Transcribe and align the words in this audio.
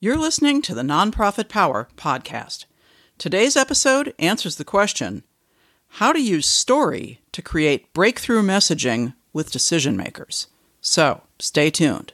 You're 0.00 0.16
listening 0.16 0.62
to 0.62 0.76
the 0.76 0.82
Nonprofit 0.82 1.48
Power 1.48 1.88
podcast. 1.96 2.66
Today's 3.18 3.56
episode 3.56 4.14
answers 4.20 4.54
the 4.54 4.64
question 4.64 5.24
how 5.88 6.12
to 6.12 6.22
use 6.22 6.46
story 6.46 7.18
to 7.32 7.42
create 7.42 7.92
breakthrough 7.94 8.42
messaging 8.42 9.14
with 9.32 9.50
decision 9.50 9.96
makers. 9.96 10.46
So, 10.80 11.22
stay 11.40 11.70
tuned. 11.70 12.12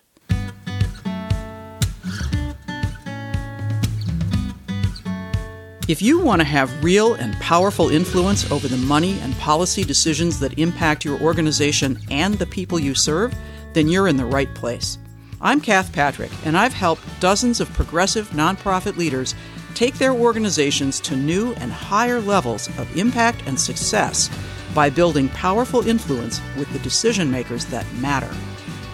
If 5.87 6.01
you 6.01 6.21
want 6.21 6.41
to 6.41 6.47
have 6.47 6.83
real 6.83 7.13
and 7.13 7.35
powerful 7.35 7.91
influence 7.91 8.51
over 8.51 8.67
the 8.67 8.79
money 8.79 9.21
and 9.21 9.37
policy 9.37 9.85
decisions 9.85 10.41
that 10.41 10.59
impact 10.59 11.05
your 11.05 11.21
organization 11.21 11.99
and 12.11 12.33
the 12.37 12.47
people 12.47 12.81
you 12.81 12.95
serve, 12.95 13.35
then 13.75 13.89
you're 13.89 14.09
in 14.09 14.17
the 14.17 14.25
right 14.25 14.55
place. 14.55 14.97
I'm 15.45 15.61
Kath 15.61 15.93
Patrick, 15.93 16.31
and 16.47 16.57
I've 16.57 16.73
helped 16.73 17.03
dozens 17.21 17.61
of 17.61 17.71
progressive 17.75 18.31
nonprofit 18.31 18.97
leaders 18.97 19.35
take 19.75 19.93
their 19.97 20.15
organizations 20.15 21.01
to 21.01 21.17
new 21.17 21.53
and 21.57 21.71
higher 21.71 22.19
levels 22.19 22.69
of 22.79 22.97
impact 22.97 23.43
and 23.45 23.61
success 23.61 24.31
by 24.75 24.89
building 24.89 25.29
powerful 25.29 25.87
influence 25.87 26.41
with 26.57 26.73
the 26.73 26.79
decision 26.79 27.31
makers 27.31 27.67
that 27.67 27.85
matter. 27.97 28.35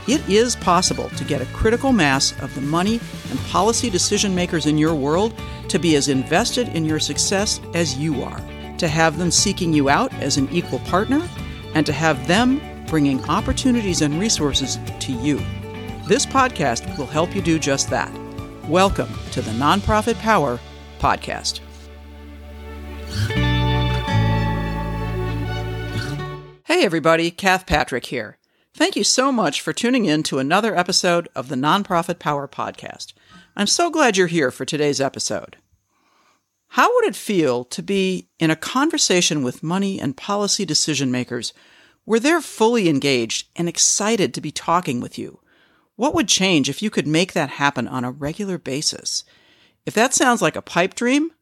It 0.09 0.29
is 0.29 0.57
possible 0.57 1.09
to 1.11 1.25
get 1.25 1.41
a 1.41 1.47
critical 1.55 1.93
mass 1.93 2.37
of 2.41 2.53
the 2.57 2.63
money 2.63 2.99
and 3.31 3.39
policy 3.43 3.89
decision 3.89 4.35
makers 4.35 4.67
in 4.67 4.77
your 4.77 4.97
world 4.97 5.41
to 5.69 5.79
be 5.79 5.95
as 5.95 6.09
invested 6.09 6.67
in 6.71 6.85
your 6.85 6.99
success 6.99 7.61
as 7.75 7.97
you 7.97 8.25
are, 8.25 8.43
to 8.79 8.89
have 8.89 9.19
them 9.19 9.31
seeking 9.31 9.73
you 9.73 9.89
out 9.89 10.13
as 10.15 10.37
an 10.37 10.49
equal 10.51 10.81
partner, 10.81 11.23
and 11.75 11.87
to 11.87 11.93
have 11.93 12.27
them 12.27 12.61
bringing 12.87 13.23
opportunities 13.31 14.03
and 14.03 14.19
resources 14.19 14.81
to 14.99 15.13
you. 15.13 15.41
This 16.11 16.27
podcast 16.27 16.99
will 16.99 17.07
help 17.07 17.37
you 17.37 17.41
do 17.41 17.57
just 17.57 17.89
that. 17.91 18.13
Welcome 18.67 19.11
to 19.31 19.41
the 19.41 19.53
Nonprofit 19.53 20.19
Power 20.19 20.59
Podcast. 20.99 21.61
Hey, 26.65 26.85
everybody, 26.85 27.31
Kath 27.31 27.65
Patrick 27.65 28.07
here. 28.07 28.39
Thank 28.75 28.97
you 28.97 29.05
so 29.05 29.31
much 29.31 29.61
for 29.61 29.73
tuning 29.73 30.05
in 30.05 30.25
to 30.25 30.41
another 30.41 30.77
episode 30.77 31.29
of 31.37 31.49
the 31.49 31.55
Nonprofit 31.55 32.19
Power 32.19 32.49
Podcast. 32.49 33.13
I'm 33.55 33.69
so 33.69 33.89
glad 33.89 34.17
you're 34.17 34.27
here 34.27 34.51
for 34.51 34.65
today's 34.65 35.01
episode. 35.01 35.59
How 36.71 36.93
would 36.93 37.05
it 37.05 37.15
feel 37.15 37.65
to 37.67 37.85
be 37.85 38.27
in 38.41 38.51
a 38.51 38.57
conversation 38.57 39.45
with 39.45 39.63
money 39.63 40.01
and 40.01 40.17
policy 40.17 40.65
decision 40.65 41.13
makers 41.13 41.53
where 42.05 42.19
they're 42.19 42.41
fully 42.41 42.89
engaged 42.89 43.47
and 43.55 43.69
excited 43.69 44.35
to 44.35 44.41
be 44.41 44.51
talking 44.51 45.01
with 45.01 45.17
you? 45.17 45.39
What 46.01 46.15
would 46.15 46.29
change 46.29 46.71
if 46.71 46.81
you 46.81 46.89
could 46.89 47.07
make 47.07 47.35
that 47.35 47.51
happen 47.51 47.87
on 47.87 48.05
a 48.05 48.11
regular 48.11 48.57
basis? 48.57 49.23
If 49.85 49.93
that 49.93 50.15
sounds 50.15 50.41
like 50.41 50.57
a 50.57 50.63
pipe 50.63 50.95
dream, 50.95 51.33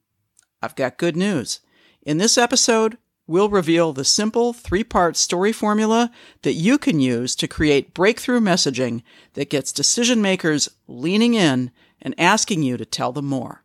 I've 0.61 0.75
got 0.75 0.99
good 0.99 1.17
news. 1.17 1.61
In 2.03 2.19
this 2.19 2.37
episode, 2.37 2.99
we'll 3.29 3.51
reveal 3.51 3.93
the 3.93 4.05
simple 4.05 4.53
three 4.53 4.83
part 4.83 5.17
story 5.17 5.53
formula 5.53 6.11
that 6.43 6.55
you 6.55 6.77
can 6.77 6.99
use 6.99 7.37
to 7.37 7.47
create 7.47 7.95
breakthrough 7.95 8.41
messaging 8.41 9.05
that 9.35 9.49
gets 9.49 9.71
decision 9.71 10.21
makers 10.21 10.69
leaning 10.89 11.35
in 11.35 11.71
and 12.03 12.19
asking 12.19 12.65
you 12.65 12.77
to 12.79 12.85
tell 12.85 13.13
them 13.13 13.27
more. 13.27 13.63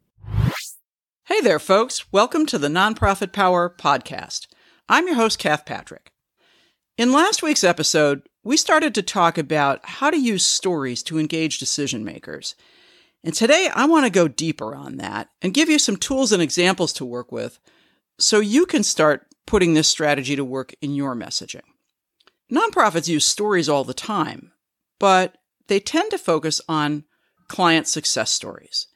Hey 1.23 1.41
there, 1.41 1.57
folks. 1.57 2.13
Welcome 2.13 2.45
to 2.45 2.59
the 2.59 2.67
Nonprofit 2.67 3.33
Power 3.33 3.67
Podcast. 3.67 4.45
I'm 4.87 5.07
your 5.07 5.15
host, 5.15 5.39
Kath 5.39 5.65
Patrick. 5.65 6.11
In 6.99 7.11
last 7.11 7.41
week's 7.41 7.63
episode, 7.63 8.29
we 8.43 8.57
started 8.57 8.93
to 8.95 9.01
talk 9.01 9.37
about 9.37 9.79
how 9.83 10.09
to 10.09 10.19
use 10.19 10.45
stories 10.45 11.01
to 11.03 11.19
engage 11.19 11.59
decision 11.59 12.03
makers. 12.03 12.55
And 13.23 13.33
today 13.33 13.69
I 13.73 13.85
want 13.85 14.05
to 14.05 14.11
go 14.11 14.27
deeper 14.27 14.75
on 14.75 14.97
that 14.97 15.29
and 15.41 15.53
give 15.53 15.69
you 15.69 15.79
some 15.79 15.95
tools 15.95 16.31
and 16.31 16.41
examples 16.41 16.91
to 16.93 17.05
work 17.05 17.31
with 17.31 17.59
so 18.19 18.39
you 18.39 18.65
can 18.65 18.83
start 18.83 19.27
putting 19.45 19.73
this 19.73 19.87
strategy 19.87 20.35
to 20.35 20.43
work 20.43 20.73
in 20.81 20.93
your 20.93 21.15
messaging. 21.15 21.61
Nonprofits 22.51 23.07
use 23.07 23.25
stories 23.25 23.69
all 23.69 23.83
the 23.83 23.93
time, 23.93 24.51
but 24.99 25.37
they 25.67 25.79
tend 25.79 26.11
to 26.11 26.17
focus 26.17 26.59
on 26.67 27.05
client 27.47 27.87
success 27.87 28.31
stories. 28.31 28.87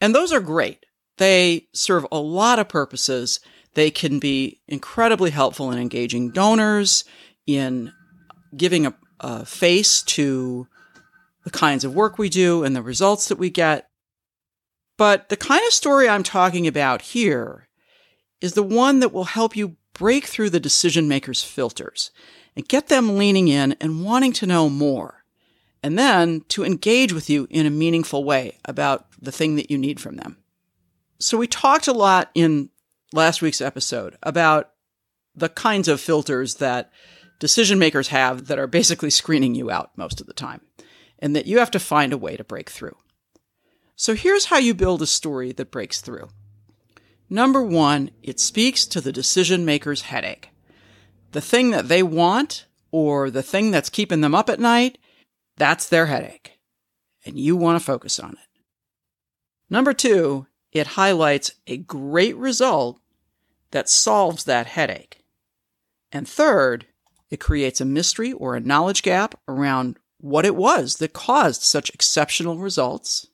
And 0.00 0.14
those 0.14 0.32
are 0.32 0.40
great. 0.40 0.84
They 1.16 1.68
serve 1.74 2.06
a 2.12 2.18
lot 2.18 2.58
of 2.58 2.68
purposes. 2.68 3.40
They 3.74 3.90
can 3.90 4.18
be 4.18 4.60
incredibly 4.68 5.30
helpful 5.30 5.70
in 5.70 5.78
engaging 5.78 6.30
donors, 6.30 7.04
in 7.46 7.92
giving 8.56 8.86
a, 8.86 8.94
a 9.20 9.44
face 9.44 10.02
to 10.02 10.66
the 11.44 11.50
kinds 11.50 11.84
of 11.84 11.94
work 11.94 12.18
we 12.18 12.28
do 12.28 12.64
and 12.64 12.74
the 12.74 12.82
results 12.82 13.28
that 13.28 13.38
we 13.38 13.50
get. 13.50 13.88
But 14.96 15.28
the 15.28 15.36
kind 15.36 15.62
of 15.66 15.72
story 15.72 16.08
I'm 16.08 16.22
talking 16.22 16.66
about 16.66 17.02
here 17.02 17.68
is 18.40 18.54
the 18.54 18.62
one 18.62 19.00
that 19.00 19.12
will 19.12 19.24
help 19.24 19.56
you 19.56 19.76
break 19.94 20.26
through 20.26 20.50
the 20.50 20.60
decision 20.60 21.08
makers' 21.08 21.42
filters 21.42 22.10
and 22.56 22.68
get 22.68 22.88
them 22.88 23.16
leaning 23.16 23.48
in 23.48 23.72
and 23.80 24.04
wanting 24.04 24.32
to 24.34 24.46
know 24.46 24.68
more, 24.68 25.24
and 25.82 25.98
then 25.98 26.42
to 26.48 26.64
engage 26.64 27.12
with 27.12 27.30
you 27.30 27.46
in 27.50 27.66
a 27.66 27.70
meaningful 27.70 28.24
way 28.24 28.58
about 28.64 29.06
the 29.20 29.32
thing 29.32 29.56
that 29.56 29.70
you 29.70 29.78
need 29.78 30.00
from 30.00 30.16
them. 30.16 30.36
So, 31.18 31.38
we 31.38 31.46
talked 31.46 31.86
a 31.86 31.92
lot 31.92 32.30
in 32.34 32.70
last 33.12 33.42
week's 33.42 33.60
episode 33.60 34.16
about 34.22 34.70
the 35.34 35.48
kinds 35.48 35.88
of 35.88 36.00
filters 36.00 36.56
that 36.56 36.90
decision 37.40 37.80
makers 37.80 38.08
have 38.08 38.46
that 38.46 38.58
are 38.58 38.68
basically 38.68 39.10
screening 39.10 39.56
you 39.56 39.70
out 39.70 39.90
most 39.96 40.20
of 40.20 40.28
the 40.28 40.32
time, 40.32 40.60
and 41.18 41.34
that 41.34 41.46
you 41.46 41.58
have 41.58 41.72
to 41.72 41.80
find 41.80 42.12
a 42.12 42.18
way 42.18 42.36
to 42.36 42.44
break 42.44 42.70
through. 42.70 42.96
So 43.96 44.14
here's 44.14 44.46
how 44.46 44.58
you 44.58 44.74
build 44.74 45.02
a 45.02 45.06
story 45.06 45.50
that 45.52 45.72
breaks 45.72 46.00
through. 46.00 46.28
Number 47.28 47.62
one, 47.62 48.10
it 48.22 48.38
speaks 48.38 48.86
to 48.86 49.00
the 49.00 49.12
decision 49.12 49.64
maker's 49.64 50.02
headache. 50.02 50.50
The 51.32 51.40
thing 51.40 51.70
that 51.70 51.88
they 51.88 52.02
want 52.02 52.66
or 52.90 53.30
the 53.30 53.42
thing 53.42 53.70
that's 53.70 53.90
keeping 53.90 54.20
them 54.20 54.34
up 54.34 54.48
at 54.48 54.58
night, 54.58 54.98
that's 55.56 55.88
their 55.88 56.06
headache. 56.06 56.58
And 57.24 57.38
you 57.38 57.56
want 57.56 57.78
to 57.78 57.84
focus 57.84 58.18
on 58.18 58.32
it. 58.32 58.60
Number 59.68 59.92
two, 59.92 60.46
it 60.72 60.88
highlights 60.88 61.52
a 61.66 61.76
great 61.76 62.36
result 62.36 63.00
that 63.70 63.88
solves 63.88 64.44
that 64.44 64.66
headache. 64.66 65.22
And 66.10 66.26
third, 66.28 66.86
it 67.30 67.38
creates 67.38 67.80
a 67.80 67.84
mystery 67.84 68.32
or 68.32 68.56
a 68.56 68.60
knowledge 68.60 69.02
gap 69.02 69.38
around 69.46 69.98
what 70.18 70.44
it 70.44 70.56
was 70.56 70.96
that 70.96 71.12
caused 71.12 71.62
such 71.62 71.90
exceptional 71.90 72.58
results. 72.58 73.28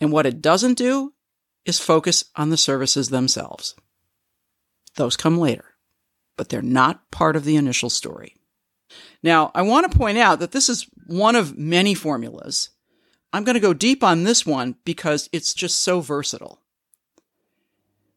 And 0.00 0.10
what 0.10 0.26
it 0.26 0.42
doesn't 0.42 0.74
do 0.74 1.12
is 1.64 1.78
focus 1.78 2.24
on 2.36 2.50
the 2.50 2.56
services 2.56 3.08
themselves. 3.08 3.74
Those 4.96 5.16
come 5.16 5.38
later, 5.38 5.76
but 6.36 6.48
they're 6.48 6.62
not 6.62 7.10
part 7.10 7.36
of 7.36 7.44
the 7.44 7.56
initial 7.56 7.90
story. 7.90 8.36
Now, 9.22 9.50
I 9.54 9.62
want 9.62 9.90
to 9.90 9.96
point 9.96 10.18
out 10.18 10.40
that 10.40 10.52
this 10.52 10.68
is 10.68 10.86
one 11.06 11.36
of 11.36 11.56
many 11.56 11.94
formulas. 11.94 12.70
I'm 13.32 13.44
going 13.44 13.54
to 13.54 13.60
go 13.60 13.74
deep 13.74 14.04
on 14.04 14.24
this 14.24 14.44
one 14.44 14.76
because 14.84 15.28
it's 15.32 15.54
just 15.54 15.80
so 15.80 16.00
versatile. 16.00 16.60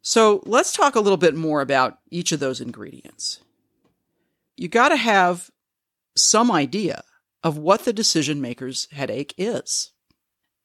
So 0.02 0.41
let's 0.46 0.74
talk 0.74 0.96
a 0.96 1.00
little 1.00 1.18
bit 1.18 1.36
more 1.36 1.62
about 1.62 2.00
each 2.12 2.31
of 2.31 2.40
those 2.40 2.62
ingredients 2.62 3.40
you 4.57 4.68
got 4.68 4.90
to 4.90 4.97
have 4.97 5.50
some 6.16 6.51
idea 6.51 7.03
of 7.44 7.57
what 7.57 7.85
the 7.85 7.94
decision 7.94 8.41
maker's 8.41 8.88
headache 8.91 9.34
is. 9.38 9.91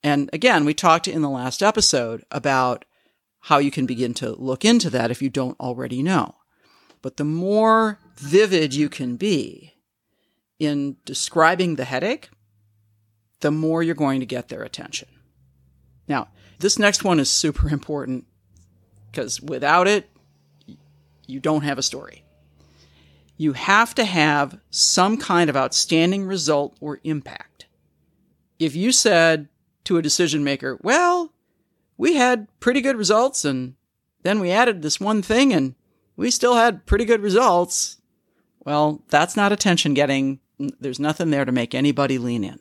And 0.03 0.31
again, 0.33 0.65
we 0.65 0.75
talked 0.75 1.07
in 1.07 1.23
the 1.23 1.31
last 1.31 1.63
episode 1.63 2.25
about 2.31 2.85
how 3.41 3.59
you 3.59 3.71
can 3.71 3.87
begin 3.87 4.15
to 4.15 4.33
look 4.33 4.65
into 4.65 4.91
that 4.91 5.11
if 5.11 5.21
you 5.21 5.29
don't 5.29 5.61
already 5.61 6.03
know. 6.03 6.37
But 7.03 7.19
the 7.19 7.25
more 7.25 7.99
vivid 8.17 8.75
you 8.75 8.89
can 8.89 9.17
be 9.17 9.75
in 10.59 10.97
describing 11.05 11.77
the 11.77 11.85
headache, 11.85 12.31
the 13.41 13.51
more 13.51 13.83
you're 13.83 13.95
going 13.95 14.21
to 14.21 14.27
get 14.27 14.49
their 14.49 14.63
attention. 14.63 15.09
Now, 16.09 16.29
this 16.61 16.79
next 16.79 17.05
one 17.05 17.21
is 17.21 17.29
super 17.29 17.69
important 17.69 18.25
because 19.11 19.41
without 19.41 19.87
it, 19.87 20.09
you 21.27 21.41
don't 21.41 21.63
have 21.63 21.79
a 21.79 21.83
story 21.83 22.25
you 23.43 23.55
have 23.55 23.93
to 23.93 24.05
have 24.05 24.61
some 24.71 25.17
kind 25.17 25.51
of 25.51 25.57
outstanding 25.57 26.25
result 26.25 26.77
or 26.81 27.01
impact. 27.03 27.67
If 28.61 28.77
you 28.77 28.93
said 28.93 29.49
to 29.83 29.97
a 29.97 30.03
decision 30.03 30.45
maker, 30.45 30.79
well, 30.83 31.33
we 31.97 32.15
had 32.15 32.47
pretty 32.61 32.81
good 32.81 32.97
results 32.97 33.45
and 33.45 33.75
then 34.23 34.39
we 34.39 34.53
added 34.53 34.81
this 34.81 35.01
one 35.01 35.23
thing 35.23 35.53
and 35.53 35.75
we 36.17 36.31
still 36.31 36.55
had 36.55 36.87
pretty 36.87 37.05
good 37.05 37.21
results. 37.21 38.01
Well, 38.61 39.03
that's 39.09 39.37
not 39.37 39.51
attention 39.51 39.95
getting. 39.95 40.39
There's 40.79 41.01
nothing 41.01 41.31
there 41.31 41.45
to 41.45 41.51
make 41.51 41.75
anybody 41.75 42.19
lean 42.19 42.45
in. 42.45 42.61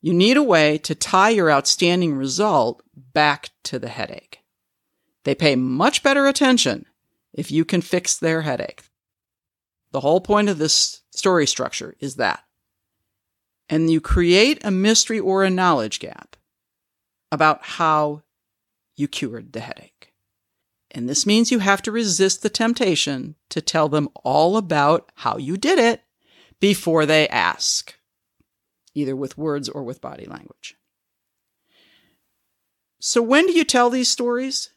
You 0.00 0.14
need 0.14 0.36
a 0.36 0.42
way 0.42 0.78
to 0.78 0.94
tie 0.94 1.30
your 1.30 1.50
outstanding 1.50 2.14
result 2.14 2.80
back 2.94 3.50
to 3.64 3.80
the 3.80 3.88
headache. 3.88 4.38
They 5.24 5.34
pay 5.34 5.56
much 5.56 6.04
better 6.04 6.28
attention 6.28 6.86
if 7.32 7.50
you 7.50 7.64
can 7.64 7.80
fix 7.80 8.16
their 8.16 8.42
headache. 8.42 8.84
The 9.92 10.00
whole 10.00 10.20
point 10.20 10.48
of 10.48 10.58
this 10.58 11.02
story 11.10 11.46
structure 11.46 11.94
is 12.00 12.16
that. 12.16 12.44
And 13.68 13.90
you 13.90 14.00
create 14.00 14.64
a 14.64 14.70
mystery 14.70 15.18
or 15.20 15.44
a 15.44 15.50
knowledge 15.50 16.00
gap. 16.00 16.36
about 17.32 17.62
how 17.62 18.22
you 18.96 19.08
cured 19.08 19.52
the 19.52 19.60
headache. 19.60 20.12
And 20.90 21.08
this 21.08 21.24
means 21.24 21.52
you 21.52 21.60
have 21.60 21.82
to 21.82 21.92
resist 21.92 22.42
the 22.42 22.50
temptation 22.50 23.36
to 23.50 23.60
tell 23.60 23.88
them 23.88 24.08
all 24.24 24.56
about 24.56 25.10
how 25.16 25.36
you 25.36 25.56
did 25.56 25.78
it 25.78 26.02
before 26.58 27.06
they 27.06 27.28
ask, 27.28 27.94
either 28.94 29.14
with 29.14 29.38
words 29.38 29.68
or 29.68 29.84
with 29.84 30.00
body 30.00 30.26
language. 30.26 30.74
So, 32.98 33.22
when 33.22 33.46
do 33.46 33.52
you 33.52 33.64
tell 33.64 33.88
these 33.88 34.08
stories? 34.08 34.70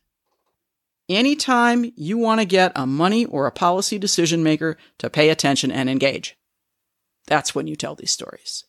Anytime 1.09 1.91
you 1.95 2.17
want 2.17 2.39
to 2.39 2.45
get 2.45 2.71
a 2.75 2.87
money 2.87 3.25
or 3.25 3.45
a 3.45 3.51
policy 3.51 3.99
decision 3.99 4.41
maker 4.41 4.77
to 4.99 5.09
pay 5.09 5.29
attention 5.29 5.71
and 5.71 5.89
engage. 5.89 6.37
That's 7.27 7.53
when 7.53 7.67
you 7.67 7.75
tell 7.75 7.95
these 7.95 8.11
stories. 8.11 8.63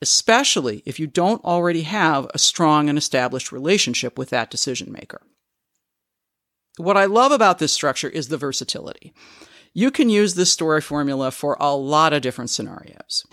Especially 0.00 0.82
if 0.86 1.00
you 1.00 1.06
don't 1.06 1.44
already 1.44 1.82
have 1.82 2.28
a 2.32 2.38
strong 2.38 2.88
and 2.88 2.96
established 2.96 3.52
relationship 3.52 4.18
with 4.18 4.30
that 4.30 4.50
decision 4.50 4.92
maker. 4.92 5.22
What 6.76 6.96
I 6.96 7.06
love 7.06 7.32
about 7.32 7.58
this 7.58 7.72
structure 7.72 8.08
is 8.08 8.28
the 8.28 8.36
versatility. 8.36 9.12
You 9.74 9.90
can 9.90 10.08
use 10.08 10.34
this 10.34 10.52
story 10.52 10.80
formula 10.80 11.30
for 11.30 11.56
a 11.58 11.74
lot 11.74 12.12
of 12.12 12.22
different 12.22 12.50
scenarios. 12.50 13.26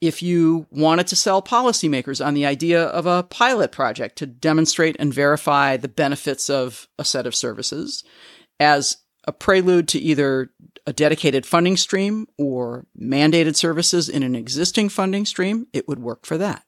If 0.00 0.22
you 0.22 0.66
wanted 0.70 1.08
to 1.08 1.16
sell 1.16 1.42
policymakers 1.42 2.24
on 2.24 2.34
the 2.34 2.46
idea 2.46 2.84
of 2.84 3.06
a 3.06 3.24
pilot 3.24 3.72
project 3.72 4.16
to 4.18 4.26
demonstrate 4.26 4.96
and 4.98 5.12
verify 5.12 5.76
the 5.76 5.88
benefits 5.88 6.48
of 6.48 6.86
a 6.98 7.04
set 7.04 7.26
of 7.26 7.34
services 7.34 8.04
as 8.60 8.98
a 9.26 9.32
prelude 9.32 9.88
to 9.88 9.98
either 9.98 10.50
a 10.86 10.92
dedicated 10.92 11.44
funding 11.44 11.76
stream 11.76 12.26
or 12.38 12.86
mandated 12.98 13.56
services 13.56 14.08
in 14.08 14.22
an 14.22 14.34
existing 14.34 14.88
funding 14.88 15.26
stream, 15.26 15.66
it 15.72 15.86
would 15.86 15.98
work 15.98 16.24
for 16.24 16.38
that. 16.38 16.64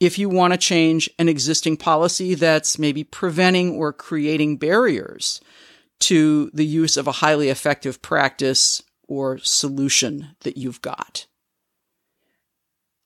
If 0.00 0.18
you 0.18 0.28
want 0.28 0.52
to 0.52 0.58
change 0.58 1.08
an 1.18 1.28
existing 1.28 1.76
policy 1.76 2.34
that's 2.34 2.78
maybe 2.78 3.04
preventing 3.04 3.76
or 3.76 3.92
creating 3.92 4.56
barriers 4.56 5.40
to 6.00 6.50
the 6.52 6.66
use 6.66 6.96
of 6.96 7.06
a 7.06 7.12
highly 7.12 7.48
effective 7.48 8.02
practice 8.02 8.82
or 9.08 9.38
solution 9.38 10.34
that 10.40 10.56
you've 10.56 10.82
got. 10.82 11.26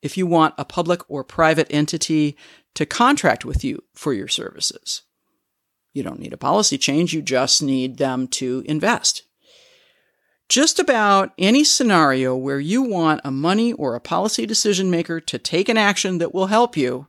If 0.02 0.16
you 0.16 0.26
want 0.26 0.54
a 0.56 0.64
public 0.64 1.02
or 1.08 1.24
private 1.24 1.66
entity 1.70 2.36
to 2.74 2.86
contract 2.86 3.44
with 3.44 3.62
you 3.62 3.82
for 3.94 4.12
your 4.12 4.28
services, 4.28 5.02
you 5.92 6.02
don't 6.02 6.20
need 6.20 6.32
a 6.32 6.38
policy 6.38 6.78
change, 6.78 7.12
you 7.12 7.22
just 7.22 7.62
need 7.62 7.98
them 7.98 8.28
to 8.28 8.62
invest. 8.66 9.24
Just 10.48 10.80
about 10.80 11.32
any 11.38 11.62
scenario 11.62 12.34
where 12.34 12.58
you 12.58 12.82
want 12.82 13.20
a 13.24 13.30
money 13.30 13.72
or 13.72 13.94
a 13.94 14.00
policy 14.00 14.46
decision 14.46 14.90
maker 14.90 15.20
to 15.20 15.38
take 15.38 15.68
an 15.68 15.76
action 15.76 16.18
that 16.18 16.34
will 16.34 16.46
help 16.46 16.76
you, 16.76 17.06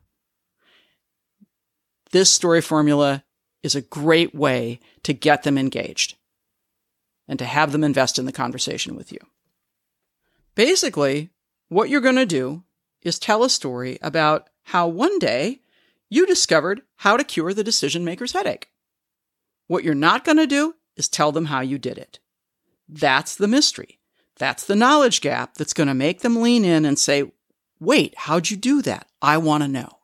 this 2.11 2.29
story 2.29 2.61
formula 2.61 3.23
is 3.63 3.73
a 3.73 3.81
great 3.81 4.35
way 4.35 4.79
to 5.03 5.13
get 5.13 5.43
them 5.43 5.57
engaged 5.57 6.15
and 7.27 7.39
to 7.39 7.45
have 7.45 7.71
them 7.71 7.83
invest 7.83 8.19
in 8.19 8.25
the 8.25 8.31
conversation 8.31 8.95
with 8.95 9.11
you. 9.11 9.19
Basically, 10.53 11.29
what 11.69 11.89
you're 11.89 12.01
going 12.01 12.15
to 12.15 12.25
do 12.25 12.63
is 13.01 13.19
tell 13.19 13.43
a 13.43 13.49
story 13.49 13.97
about 14.01 14.49
how 14.63 14.87
one 14.87 15.19
day 15.19 15.61
you 16.09 16.25
discovered 16.25 16.81
how 16.97 17.17
to 17.17 17.23
cure 17.23 17.53
the 17.53 17.63
decision 17.63 18.03
maker's 18.03 18.33
headache. 18.33 18.69
What 19.67 19.83
you're 19.83 19.95
not 19.95 20.25
going 20.25 20.37
to 20.37 20.47
do 20.47 20.75
is 20.95 21.07
tell 21.07 21.31
them 21.31 21.45
how 21.45 21.61
you 21.61 21.77
did 21.77 21.97
it. 21.97 22.19
That's 22.87 23.35
the 23.35 23.47
mystery. 23.47 23.99
That's 24.37 24.65
the 24.65 24.75
knowledge 24.75 25.21
gap 25.21 25.55
that's 25.55 25.73
going 25.73 25.87
to 25.87 25.93
make 25.93 26.21
them 26.21 26.41
lean 26.41 26.65
in 26.65 26.83
and 26.83 26.99
say, 26.99 27.31
wait, 27.79 28.13
how'd 28.17 28.49
you 28.49 28.57
do 28.57 28.81
that? 28.81 29.07
I 29.21 29.37
want 29.37 29.63
to 29.63 29.69
know. 29.69 29.99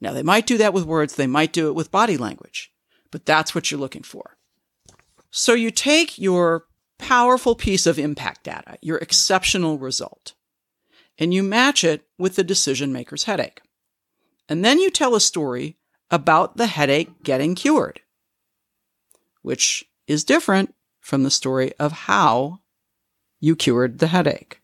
Now, 0.00 0.12
they 0.12 0.22
might 0.22 0.46
do 0.46 0.58
that 0.58 0.72
with 0.72 0.84
words, 0.84 1.14
they 1.14 1.26
might 1.26 1.52
do 1.52 1.68
it 1.68 1.74
with 1.74 1.90
body 1.90 2.16
language, 2.16 2.72
but 3.10 3.26
that's 3.26 3.54
what 3.54 3.70
you're 3.70 3.80
looking 3.80 4.02
for. 4.02 4.36
So 5.30 5.52
you 5.52 5.70
take 5.70 6.18
your 6.18 6.64
powerful 6.98 7.54
piece 7.54 7.86
of 7.86 7.98
impact 7.98 8.44
data, 8.44 8.78
your 8.80 8.98
exceptional 8.98 9.78
result, 9.78 10.32
and 11.20 11.34
you 11.34 11.42
match 11.42 11.84
it 11.84 12.06
with 12.18 12.36
the 12.36 12.42
decision 12.42 12.92
maker's 12.92 13.24
headache. 13.24 13.60
And 14.48 14.64
then 14.64 14.80
you 14.80 14.90
tell 14.90 15.14
a 15.14 15.20
story 15.20 15.76
about 16.10 16.56
the 16.56 16.66
headache 16.66 17.22
getting 17.22 17.54
cured, 17.54 18.00
which 19.42 19.84
is 20.08 20.24
different 20.24 20.74
from 20.98 21.22
the 21.22 21.30
story 21.30 21.72
of 21.78 21.92
how 21.92 22.60
you 23.38 23.54
cured 23.54 23.98
the 23.98 24.08
headache. 24.08 24.60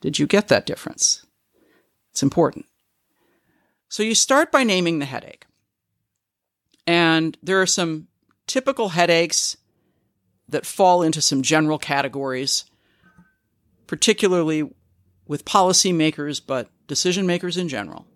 Did 0.00 0.18
you 0.18 0.26
get 0.26 0.48
that 0.48 0.66
difference? 0.66 1.24
It's 2.10 2.22
important. 2.22 2.66
So 3.88 4.02
you 4.02 4.14
start 4.14 4.50
by 4.50 4.64
naming 4.64 4.98
the 4.98 5.06
headache. 5.06 5.46
And 6.86 7.38
there 7.42 7.62
are 7.62 7.66
some 7.66 8.08
typical 8.46 8.90
headaches 8.90 9.56
that 10.48 10.66
fall 10.66 11.02
into 11.02 11.22
some 11.22 11.42
general 11.42 11.78
categories, 11.78 12.64
particularly 13.86 14.68
with 15.26 15.44
policymakers, 15.44 16.40
but 16.44 16.68
decision 16.86 17.26
makers 17.26 17.56
in 17.56 17.68
general. 17.68 18.06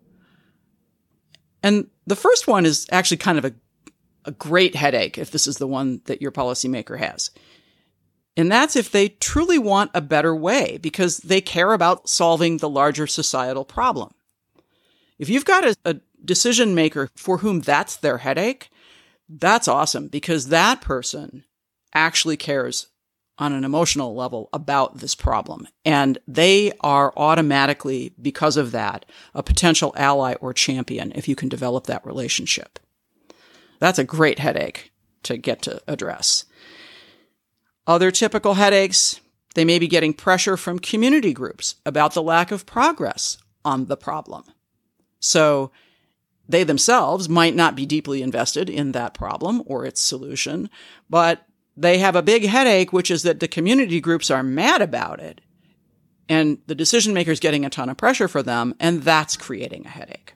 And 1.62 1.88
the 2.06 2.16
first 2.16 2.46
one 2.46 2.66
is 2.66 2.86
actually 2.92 3.16
kind 3.16 3.38
of 3.38 3.44
a, 3.44 3.54
a 4.24 4.32
great 4.32 4.74
headache 4.74 5.18
if 5.18 5.30
this 5.30 5.46
is 5.46 5.58
the 5.58 5.66
one 5.66 6.00
that 6.04 6.22
your 6.22 6.32
policymaker 6.32 6.98
has. 6.98 7.30
And 8.36 8.52
that's 8.52 8.76
if 8.76 8.90
they 8.90 9.08
truly 9.08 9.58
want 9.58 9.90
a 9.94 10.00
better 10.00 10.36
way 10.36 10.78
because 10.78 11.18
they 11.18 11.40
care 11.40 11.72
about 11.72 12.08
solving 12.08 12.58
the 12.58 12.68
larger 12.68 13.06
societal 13.06 13.64
problem. 13.64 14.12
If 15.18 15.30
you've 15.30 15.46
got 15.46 15.64
a, 15.64 15.76
a 15.84 15.96
decision 16.24 16.74
maker 16.74 17.08
for 17.16 17.38
whom 17.38 17.60
that's 17.60 17.96
their 17.96 18.18
headache, 18.18 18.68
that's 19.28 19.68
awesome 19.68 20.08
because 20.08 20.48
that 20.48 20.80
person 20.80 21.44
actually 21.94 22.36
cares 22.36 22.88
on 23.38 23.52
an 23.52 23.64
emotional 23.64 24.14
level 24.14 24.48
about 24.52 24.98
this 24.98 25.14
problem. 25.14 25.68
And 25.84 26.18
they 26.26 26.72
are 26.80 27.12
automatically, 27.16 28.14
because 28.20 28.56
of 28.56 28.72
that, 28.72 29.04
a 29.34 29.42
potential 29.42 29.92
ally 29.96 30.34
or 30.34 30.54
champion 30.54 31.12
if 31.14 31.28
you 31.28 31.36
can 31.36 31.48
develop 31.48 31.84
that 31.86 32.06
relationship. 32.06 32.78
That's 33.78 33.98
a 33.98 34.04
great 34.04 34.38
headache 34.38 34.92
to 35.24 35.36
get 35.36 35.62
to 35.62 35.82
address. 35.86 36.44
Other 37.86 38.10
typical 38.10 38.54
headaches, 38.54 39.20
they 39.54 39.64
may 39.64 39.78
be 39.78 39.86
getting 39.86 40.14
pressure 40.14 40.56
from 40.56 40.78
community 40.78 41.32
groups 41.32 41.76
about 41.84 42.14
the 42.14 42.22
lack 42.22 42.50
of 42.50 42.66
progress 42.66 43.38
on 43.64 43.86
the 43.86 43.96
problem. 43.96 44.44
So 45.20 45.70
they 46.48 46.64
themselves 46.64 47.28
might 47.28 47.54
not 47.54 47.74
be 47.74 47.86
deeply 47.86 48.22
invested 48.22 48.70
in 48.70 48.92
that 48.92 49.14
problem 49.14 49.62
or 49.66 49.84
its 49.84 50.00
solution, 50.00 50.70
but 51.10 51.45
they 51.76 51.98
have 51.98 52.16
a 52.16 52.22
big 52.22 52.46
headache, 52.46 52.92
which 52.92 53.10
is 53.10 53.22
that 53.22 53.40
the 53.40 53.48
community 53.48 54.00
groups 54.00 54.30
are 54.30 54.42
mad 54.42 54.80
about 54.80 55.20
it. 55.20 55.40
And 56.28 56.58
the 56.66 56.74
decision 56.74 57.14
makers 57.14 57.38
getting 57.38 57.64
a 57.64 57.70
ton 57.70 57.88
of 57.88 57.96
pressure 57.96 58.28
for 58.28 58.42
them, 58.42 58.74
and 58.80 59.02
that's 59.02 59.36
creating 59.36 59.86
a 59.86 59.90
headache. 59.90 60.34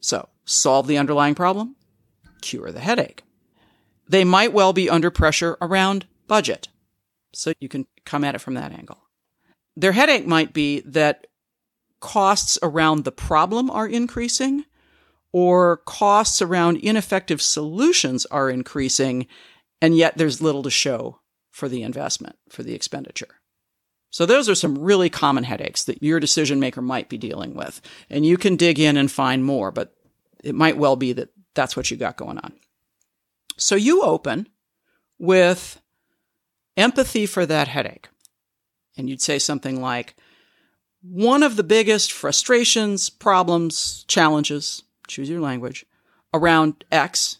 So 0.00 0.28
solve 0.44 0.86
the 0.86 0.98
underlying 0.98 1.34
problem, 1.34 1.76
cure 2.42 2.70
the 2.72 2.80
headache. 2.80 3.22
They 4.08 4.24
might 4.24 4.52
well 4.52 4.72
be 4.72 4.90
under 4.90 5.10
pressure 5.10 5.56
around 5.60 6.06
budget. 6.26 6.68
So 7.32 7.52
you 7.60 7.68
can 7.68 7.86
come 8.04 8.24
at 8.24 8.34
it 8.34 8.40
from 8.40 8.54
that 8.54 8.72
angle. 8.72 8.98
Their 9.76 9.92
headache 9.92 10.26
might 10.26 10.52
be 10.52 10.80
that 10.80 11.26
costs 12.00 12.58
around 12.62 13.04
the 13.04 13.12
problem 13.12 13.70
are 13.70 13.86
increasing 13.86 14.64
or 15.32 15.78
costs 15.78 16.42
around 16.42 16.76
ineffective 16.78 17.40
solutions 17.40 18.26
are 18.26 18.50
increasing, 18.50 19.26
and 19.82 19.94
yet 19.94 20.16
there's 20.16 20.40
little 20.40 20.62
to 20.62 20.70
show 20.70 21.20
for 21.50 21.68
the 21.68 21.82
investment, 21.82 22.36
for 22.48 22.62
the 22.62 22.72
expenditure. 22.72 23.40
So 24.08 24.24
those 24.24 24.48
are 24.48 24.54
some 24.54 24.78
really 24.78 25.10
common 25.10 25.44
headaches 25.44 25.84
that 25.84 26.02
your 26.02 26.20
decision 26.20 26.60
maker 26.60 26.80
might 26.80 27.08
be 27.08 27.18
dealing 27.18 27.54
with. 27.54 27.80
And 28.08 28.24
you 28.24 28.36
can 28.36 28.56
dig 28.56 28.78
in 28.78 28.96
and 28.96 29.10
find 29.10 29.44
more, 29.44 29.70
but 29.70 29.94
it 30.44 30.54
might 30.54 30.76
well 30.78 30.96
be 30.96 31.12
that 31.14 31.30
that's 31.54 31.76
what 31.76 31.90
you 31.90 31.96
got 31.96 32.16
going 32.16 32.38
on. 32.38 32.52
So 33.56 33.74
you 33.74 34.02
open 34.02 34.48
with 35.18 35.80
empathy 36.76 37.26
for 37.26 37.44
that 37.46 37.68
headache. 37.68 38.08
And 38.96 39.08
you'd 39.10 39.22
say 39.22 39.38
something 39.38 39.80
like, 39.80 40.14
one 41.02 41.42
of 41.42 41.56
the 41.56 41.64
biggest 41.64 42.12
frustrations, 42.12 43.10
problems, 43.10 44.04
challenges, 44.06 44.84
choose 45.08 45.28
your 45.28 45.40
language, 45.40 45.84
around 46.32 46.84
X 46.92 47.38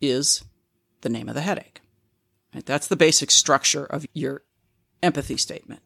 is 0.00 0.42
the 1.00 1.08
name 1.08 1.28
of 1.28 1.34
the 1.34 1.42
headache. 1.42 1.80
Right? 2.54 2.64
That's 2.64 2.86
the 2.86 2.96
basic 2.96 3.30
structure 3.30 3.84
of 3.84 4.06
your 4.12 4.42
empathy 5.02 5.36
statement. 5.36 5.82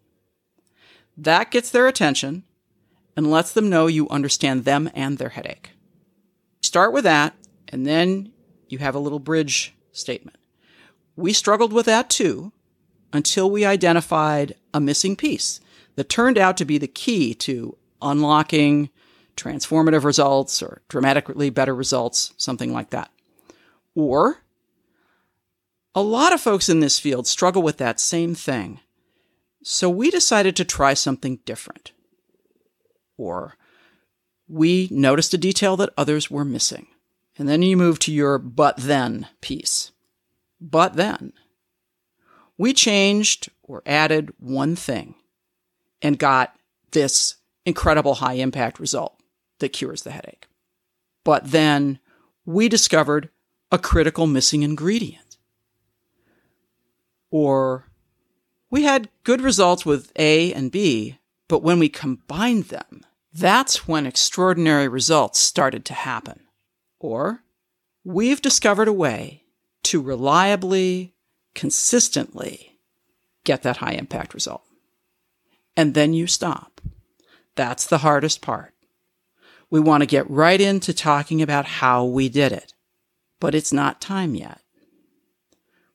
That 1.16 1.50
gets 1.50 1.70
their 1.70 1.86
attention 1.86 2.44
and 3.16 3.30
lets 3.30 3.52
them 3.52 3.68
know 3.68 3.86
you 3.86 4.08
understand 4.08 4.64
them 4.64 4.90
and 4.94 5.18
their 5.18 5.30
headache. 5.30 5.70
Start 6.62 6.92
with 6.92 7.04
that, 7.04 7.34
and 7.68 7.86
then 7.86 8.32
you 8.68 8.78
have 8.78 8.94
a 8.94 9.00
little 9.00 9.18
bridge 9.18 9.74
statement. 9.92 10.38
We 11.16 11.32
struggled 11.32 11.72
with 11.72 11.86
that 11.86 12.08
too 12.08 12.52
until 13.12 13.50
we 13.50 13.64
identified 13.64 14.54
a 14.72 14.80
missing 14.80 15.16
piece 15.16 15.60
that 15.96 16.08
turned 16.08 16.38
out 16.38 16.56
to 16.56 16.64
be 16.64 16.78
the 16.78 16.86
key 16.86 17.34
to 17.34 17.76
unlocking, 18.00 18.88
transformative 19.36 20.04
results 20.04 20.62
or 20.62 20.82
dramatically 20.88 21.50
better 21.50 21.74
results, 21.74 22.32
something 22.36 22.72
like 22.72 22.90
that. 22.90 23.10
Or 23.94 24.41
a 25.94 26.02
lot 26.02 26.32
of 26.32 26.40
folks 26.40 26.68
in 26.68 26.80
this 26.80 26.98
field 26.98 27.26
struggle 27.26 27.62
with 27.62 27.78
that 27.78 28.00
same 28.00 28.34
thing. 28.34 28.80
So 29.62 29.88
we 29.88 30.10
decided 30.10 30.56
to 30.56 30.64
try 30.64 30.94
something 30.94 31.38
different. 31.44 31.92
Or 33.16 33.56
we 34.48 34.88
noticed 34.90 35.34
a 35.34 35.38
detail 35.38 35.76
that 35.76 35.92
others 35.96 36.30
were 36.30 36.44
missing. 36.44 36.86
And 37.38 37.48
then 37.48 37.62
you 37.62 37.76
move 37.76 37.98
to 38.00 38.12
your 38.12 38.38
but 38.38 38.76
then 38.76 39.28
piece. 39.40 39.92
But 40.60 40.94
then. 40.94 41.32
We 42.58 42.72
changed 42.72 43.48
or 43.62 43.82
added 43.86 44.32
one 44.38 44.76
thing 44.76 45.14
and 46.00 46.18
got 46.18 46.54
this 46.90 47.36
incredible 47.64 48.16
high 48.16 48.34
impact 48.34 48.78
result 48.78 49.16
that 49.60 49.70
cures 49.70 50.02
the 50.02 50.10
headache. 50.10 50.46
But 51.24 51.50
then 51.50 52.00
we 52.44 52.68
discovered 52.68 53.30
a 53.70 53.78
critical 53.78 54.26
missing 54.26 54.62
ingredient. 54.62 55.31
Or 57.32 57.88
we 58.70 58.84
had 58.84 59.08
good 59.24 59.40
results 59.40 59.84
with 59.84 60.12
A 60.16 60.52
and 60.52 60.70
B, 60.70 61.18
but 61.48 61.62
when 61.62 61.80
we 61.80 61.88
combined 61.88 62.64
them, 62.64 63.04
that's 63.32 63.88
when 63.88 64.06
extraordinary 64.06 64.86
results 64.86 65.40
started 65.40 65.84
to 65.86 65.94
happen. 65.94 66.40
Or 67.00 67.42
we've 68.04 68.42
discovered 68.42 68.86
a 68.86 68.92
way 68.92 69.44
to 69.84 70.00
reliably, 70.00 71.14
consistently 71.54 72.78
get 73.44 73.62
that 73.62 73.78
high 73.78 73.92
impact 73.92 74.34
result. 74.34 74.62
And 75.76 75.94
then 75.94 76.12
you 76.12 76.26
stop. 76.26 76.80
That's 77.56 77.86
the 77.86 77.98
hardest 77.98 78.42
part. 78.42 78.74
We 79.70 79.80
want 79.80 80.02
to 80.02 80.06
get 80.06 80.28
right 80.30 80.60
into 80.60 80.92
talking 80.92 81.40
about 81.40 81.64
how 81.64 82.04
we 82.04 82.28
did 82.28 82.52
it, 82.52 82.74
but 83.40 83.54
it's 83.54 83.72
not 83.72 84.02
time 84.02 84.34
yet. 84.34 84.61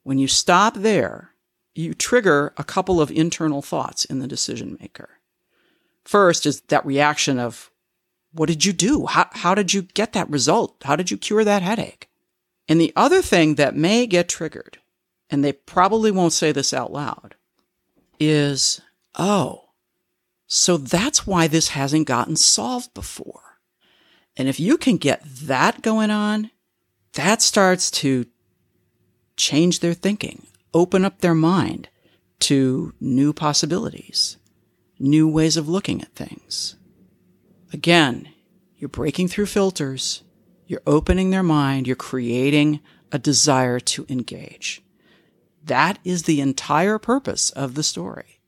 When 0.08 0.20
you 0.20 0.30
stop 0.30 0.76
there, 0.76 1.32
you 1.76 1.94
trigger 1.94 2.54
a 2.56 2.64
couple 2.64 3.02
of 3.02 3.12
internal 3.12 3.62
thoughts 3.62 4.06
in 4.06 4.20
the 4.20 4.28
decision 4.28 4.78
maker. 4.80 5.10
First 6.06 6.46
is 6.46 6.62
that 6.70 6.86
reaction 6.86 7.40
of, 7.40 7.70
what 8.32 8.48
did 8.48 8.64
you 8.64 8.72
do? 8.72 9.08
How, 9.08 9.28
how 9.34 9.54
did 9.54 9.74
you 9.74 9.82
get 9.82 10.14
that 10.14 10.30
result? 10.30 10.78
How 10.86 10.96
did 10.96 11.12
you 11.12 11.18
cure 11.18 11.44
that 11.44 11.62
headache? 11.62 12.08
And 12.70 12.80
the 12.80 12.94
other 12.96 13.22
thing 13.22 13.56
that 13.56 13.76
may 13.76 14.08
get 14.08 14.30
triggered, 14.30 14.78
and 15.30 15.44
they 15.44 15.52
probably 15.52 16.10
won't 16.10 16.32
say 16.32 16.54
this 16.54 16.72
out 16.72 16.94
loud, 16.94 17.36
is, 18.18 18.80
oh, 19.16 19.72
so 20.46 20.78
that's 20.78 21.28
why 21.28 21.48
this 21.48 21.68
hasn't 21.68 22.08
gotten 22.08 22.38
solved 22.38 22.94
before. 22.94 23.60
And 24.38 24.48
if 24.48 24.58
you 24.58 24.78
can 24.78 24.96
get 24.96 25.22
that 25.26 25.82
going 25.82 26.12
on, 26.12 26.52
that 27.12 27.42
starts 27.42 27.92
to 27.92 28.26
change 29.38 29.80
their 29.80 29.94
thinking, 29.94 30.46
open 30.74 31.06
up 31.06 31.20
their 31.20 31.36
mind 31.36 31.90
to 32.40 32.94
new 33.00 33.32
possibilities, 33.34 34.38
new 35.00 35.28
ways 35.28 35.56
of 35.58 35.70
looking 35.70 36.02
at 36.02 36.14
things. 36.14 36.76
Again, 37.72 38.30
you're 38.78 38.90
breaking 38.90 39.28
through 39.28 39.46
filters, 39.48 40.24
you're 40.68 40.82
opening 40.86 41.30
their 41.30 41.44
mind, 41.44 41.88
you're 41.88 41.96
creating 41.96 42.80
a 43.12 43.20
desire 43.20 43.80
to 43.80 44.06
engage. 44.10 44.82
That 45.64 46.00
is 46.04 46.24
the 46.24 46.42
entire 46.42 46.98
purpose 46.98 47.50
of 47.52 47.76
the 47.76 47.84
story. 47.84 48.40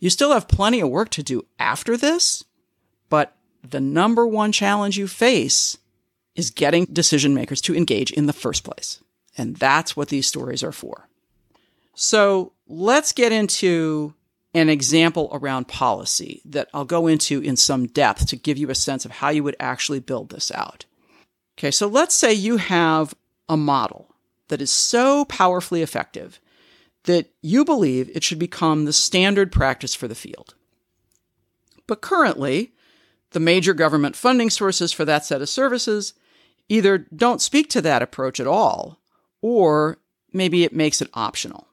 You 0.00 0.10
still 0.10 0.32
have 0.32 0.48
plenty 0.48 0.80
of 0.80 0.88
work 0.88 1.10
to 1.10 1.22
do 1.22 1.44
after 1.58 1.96
this, 1.96 2.44
but 3.08 3.36
the 3.62 3.80
number 3.80 4.26
one 4.26 4.52
challenge 4.52 4.98
you 4.98 5.06
face 5.06 5.78
is 6.34 6.50
getting 6.50 6.86
decision 6.86 7.34
makers 7.34 7.60
to 7.62 7.76
engage 7.76 8.10
in 8.10 8.26
the 8.26 8.32
first 8.32 8.64
place. 8.64 9.01
And 9.36 9.56
that's 9.56 9.96
what 9.96 10.08
these 10.08 10.26
stories 10.26 10.62
are 10.62 10.72
for. 10.72 11.08
So 11.94 12.52
let's 12.66 13.12
get 13.12 13.32
into 13.32 14.14
an 14.54 14.68
example 14.68 15.30
around 15.32 15.68
policy 15.68 16.42
that 16.44 16.68
I'll 16.74 16.84
go 16.84 17.06
into 17.06 17.40
in 17.40 17.56
some 17.56 17.86
depth 17.86 18.26
to 18.26 18.36
give 18.36 18.58
you 18.58 18.70
a 18.70 18.74
sense 18.74 19.04
of 19.04 19.10
how 19.10 19.30
you 19.30 19.42
would 19.42 19.56
actually 19.58 20.00
build 20.00 20.28
this 20.28 20.50
out. 20.52 20.84
Okay, 21.58 21.70
so 21.70 21.86
let's 21.86 22.14
say 22.14 22.32
you 22.32 22.58
have 22.58 23.14
a 23.48 23.56
model 23.56 24.14
that 24.48 24.60
is 24.60 24.70
so 24.70 25.24
powerfully 25.26 25.82
effective 25.82 26.40
that 27.04 27.30
you 27.40 27.64
believe 27.64 28.10
it 28.14 28.22
should 28.22 28.38
become 28.38 28.84
the 28.84 28.92
standard 28.92 29.50
practice 29.50 29.94
for 29.94 30.06
the 30.06 30.14
field. 30.14 30.54
But 31.86 32.00
currently, 32.00 32.72
the 33.30 33.40
major 33.40 33.74
government 33.74 34.14
funding 34.14 34.50
sources 34.50 34.92
for 34.92 35.04
that 35.04 35.24
set 35.24 35.42
of 35.42 35.48
services 35.48 36.14
either 36.68 36.98
don't 36.98 37.40
speak 37.40 37.68
to 37.70 37.82
that 37.82 38.02
approach 38.02 38.38
at 38.38 38.46
all, 38.46 38.98
or 39.42 39.98
maybe 40.32 40.64
it 40.64 40.72
makes 40.72 41.02
it 41.02 41.10
optional. 41.12 41.68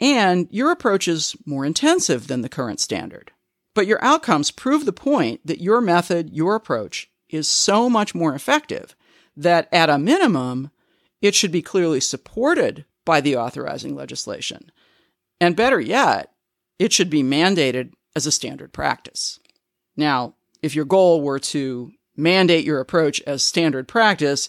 And 0.00 0.48
your 0.50 0.70
approach 0.72 1.06
is 1.06 1.36
more 1.46 1.64
intensive 1.64 2.26
than 2.26 2.42
the 2.42 2.48
current 2.48 2.80
standard. 2.80 3.30
But 3.74 3.86
your 3.86 4.02
outcomes 4.02 4.50
prove 4.50 4.86
the 4.86 4.92
point 4.92 5.46
that 5.46 5.60
your 5.60 5.80
method, 5.80 6.30
your 6.30 6.54
approach, 6.54 7.10
is 7.28 7.46
so 7.46 7.88
much 7.88 8.14
more 8.14 8.34
effective 8.34 8.96
that 9.36 9.68
at 9.72 9.90
a 9.90 9.98
minimum, 9.98 10.70
it 11.20 11.34
should 11.34 11.52
be 11.52 11.62
clearly 11.62 12.00
supported 12.00 12.84
by 13.04 13.20
the 13.20 13.36
authorizing 13.36 13.94
legislation. 13.94 14.70
And 15.40 15.54
better 15.56 15.80
yet, 15.80 16.32
it 16.78 16.92
should 16.92 17.10
be 17.10 17.22
mandated 17.22 17.92
as 18.14 18.26
a 18.26 18.32
standard 18.32 18.72
practice. 18.72 19.38
Now, 19.96 20.34
if 20.62 20.74
your 20.74 20.84
goal 20.84 21.20
were 21.20 21.38
to 21.38 21.92
mandate 22.16 22.64
your 22.64 22.80
approach 22.80 23.20
as 23.26 23.44
standard 23.44 23.88
practice, 23.88 24.48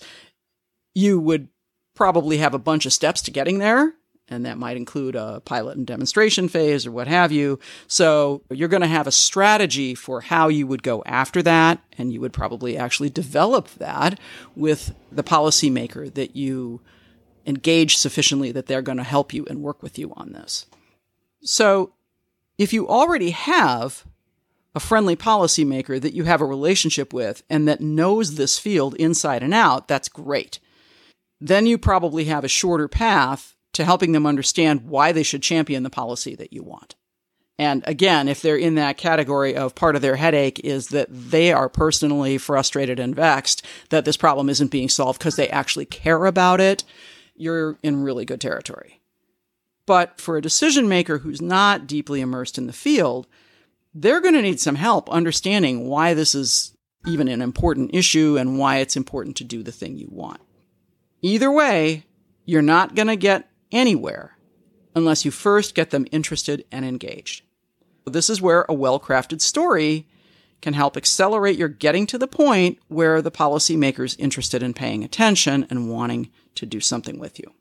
you 0.96 1.20
would 1.20 1.50
probably 1.98 2.38
have 2.38 2.54
a 2.54 2.60
bunch 2.60 2.86
of 2.86 2.94
steps 2.94 3.22
to 3.24 3.32
getting 3.32 3.60
there. 3.60 3.94
And 4.30 4.46
that 4.46 4.58
might 4.58 4.76
include 4.76 5.16
a 5.16 5.42
pilot 5.46 5.78
and 5.78 5.88
demonstration 5.88 6.50
phase 6.50 6.86
or 6.86 6.92
what 6.92 7.08
have 7.08 7.32
you. 7.32 7.60
So 7.88 8.44
you're 8.50 8.68
going 8.68 8.82
to 8.82 8.88
have 8.88 9.08
a 9.08 9.12
strategy 9.12 9.96
for 9.96 10.20
how 10.20 10.50
you 10.50 10.68
would 10.68 10.84
go 10.84 11.02
after 11.06 11.42
that. 11.44 11.80
And 11.98 12.12
you 12.12 12.20
would 12.20 12.34
probably 12.34 12.78
actually 12.78 13.10
develop 13.10 13.70
that 13.76 14.20
with 14.54 14.94
the 15.12 15.24
policymaker 15.24 16.14
that 16.14 16.36
you 16.36 16.82
engage 17.46 17.96
sufficiently 17.96 18.52
that 18.52 18.66
they're 18.66 18.82
going 18.82 18.98
to 18.98 19.04
help 19.04 19.34
you 19.34 19.46
and 19.50 19.64
work 19.64 19.82
with 19.82 19.98
you 19.98 20.14
on 20.18 20.34
this. 20.34 20.66
So, 21.42 21.94
if 22.58 22.74
you 22.74 22.88
already 22.88 23.30
have 23.30 24.04
a 24.76 24.80
friendly 24.80 25.16
policymaker 25.16 26.02
that 26.02 26.14
you 26.14 26.26
have 26.26 26.42
a 26.42 26.46
relationship 26.46 27.14
with 27.14 27.44
and 27.50 27.68
that 27.68 27.80
knows 27.80 28.36
this 28.36 28.60
field 28.60 28.96
inside 28.96 29.44
and 29.44 29.54
out, 29.54 29.88
that's 29.88 30.10
great. 30.10 30.60
Then 31.40 31.66
you 31.66 31.78
probably 31.78 32.26
have 32.26 32.44
a 32.44 32.50
shorter 32.50 32.88
path 32.88 33.56
to 33.74 33.86
helping 33.86 34.12
them 34.12 34.26
understand 34.26 34.82
why 34.82 35.12
they 35.12 35.24
should 35.24 35.44
champion 35.44 35.84
the 35.84 35.90
policy 35.90 36.36
that 36.36 36.54
you 36.54 36.64
want. 36.64 36.96
And 37.60 37.84
again, 37.88 38.28
if 38.28 38.42
they're 38.42 38.58
in 38.58 38.76
that 38.76 38.98
category 38.98 39.56
of 39.56 39.76
part 39.76 39.96
of 39.96 40.02
their 40.02 40.16
headache 40.16 40.60
is 40.64 40.90
that 40.90 41.08
they 41.10 41.52
are 41.52 41.70
personally 41.70 42.38
frustrated 42.38 43.00
and 43.00 43.16
vexed 43.16 43.66
that 43.90 44.06
this 44.06 44.18
problem 44.18 44.50
isn't 44.50 44.72
being 44.72 44.90
solved 44.90 45.20
because 45.20 45.36
they 45.36 45.50
actually 45.50 45.86
care 45.86 46.26
about 46.26 46.62
it, 46.62 46.84
you're 47.36 47.78
in 47.82 48.04
really 48.04 48.26
good 48.26 48.42
territory. 48.42 49.02
But 49.88 50.20
for 50.20 50.38
a 50.38 50.42
decision 50.42 50.88
maker 50.88 51.20
who's 51.20 51.42
not 51.42 51.88
deeply 51.88 52.22
immersed 52.22 52.58
in 52.58 52.68
the 52.68 52.74
field, 52.74 53.26
they're 53.94 54.22
going 54.22 54.36
to 54.36 54.42
need 54.42 54.60
some 54.60 54.76
help 54.76 55.10
understanding 55.10 55.88
why 55.88 56.14
this 56.14 56.36
is 56.36 56.76
even 57.08 57.28
an 57.28 57.42
important 57.42 57.92
issue 57.94 58.38
and 58.38 58.60
why 58.60 58.78
it's 58.78 58.98
important 58.98 59.36
to 59.38 59.44
do 59.44 59.64
the 59.64 59.72
thing 59.72 59.98
you 59.98 60.10
want. 60.12 60.42
Either 61.22 61.52
way, 61.52 62.06
you're 62.46 62.62
not 62.62 62.96
going 62.96 63.08
to 63.08 63.16
get 63.16 63.50
anywhere 63.72 64.38
unless 64.96 65.26
you 65.26 65.32
first 65.32 65.76
get 65.76 65.90
them 65.90 66.08
interested 66.12 66.66
and 66.72 66.86
engaged. 66.86 67.44
This 68.06 68.30
is 68.30 68.42
where 68.42 68.66
a 68.70 68.74
well 68.74 69.00
crafted 69.00 69.42
story 69.42 70.08
can 70.62 70.74
help 70.74 70.98
accelerate 70.98 71.58
your 71.58 71.68
getting 71.68 72.08
to 72.08 72.18
the 72.18 72.28
point 72.28 72.80
where 72.88 73.22
the 73.22 73.32
policymaker's 73.32 74.16
interested 74.16 74.64
in 74.64 74.74
paying 74.74 75.04
attention 75.04 75.68
and 75.70 75.90
wanting 75.90 76.32
to 76.56 76.66
do 76.66 76.80
something 76.80 77.20
with 77.20 77.38
you. 77.38 77.54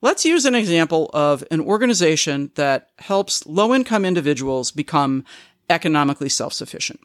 Let's 0.00 0.24
use 0.24 0.44
an 0.44 0.54
example 0.54 1.10
of 1.12 1.44
an 1.50 1.60
organization 1.60 2.50
that 2.54 2.90
helps 2.98 3.46
low 3.46 3.74
income 3.74 4.04
individuals 4.04 4.70
become 4.70 5.24
economically 5.70 6.28
self 6.28 6.52
sufficient. 6.52 7.00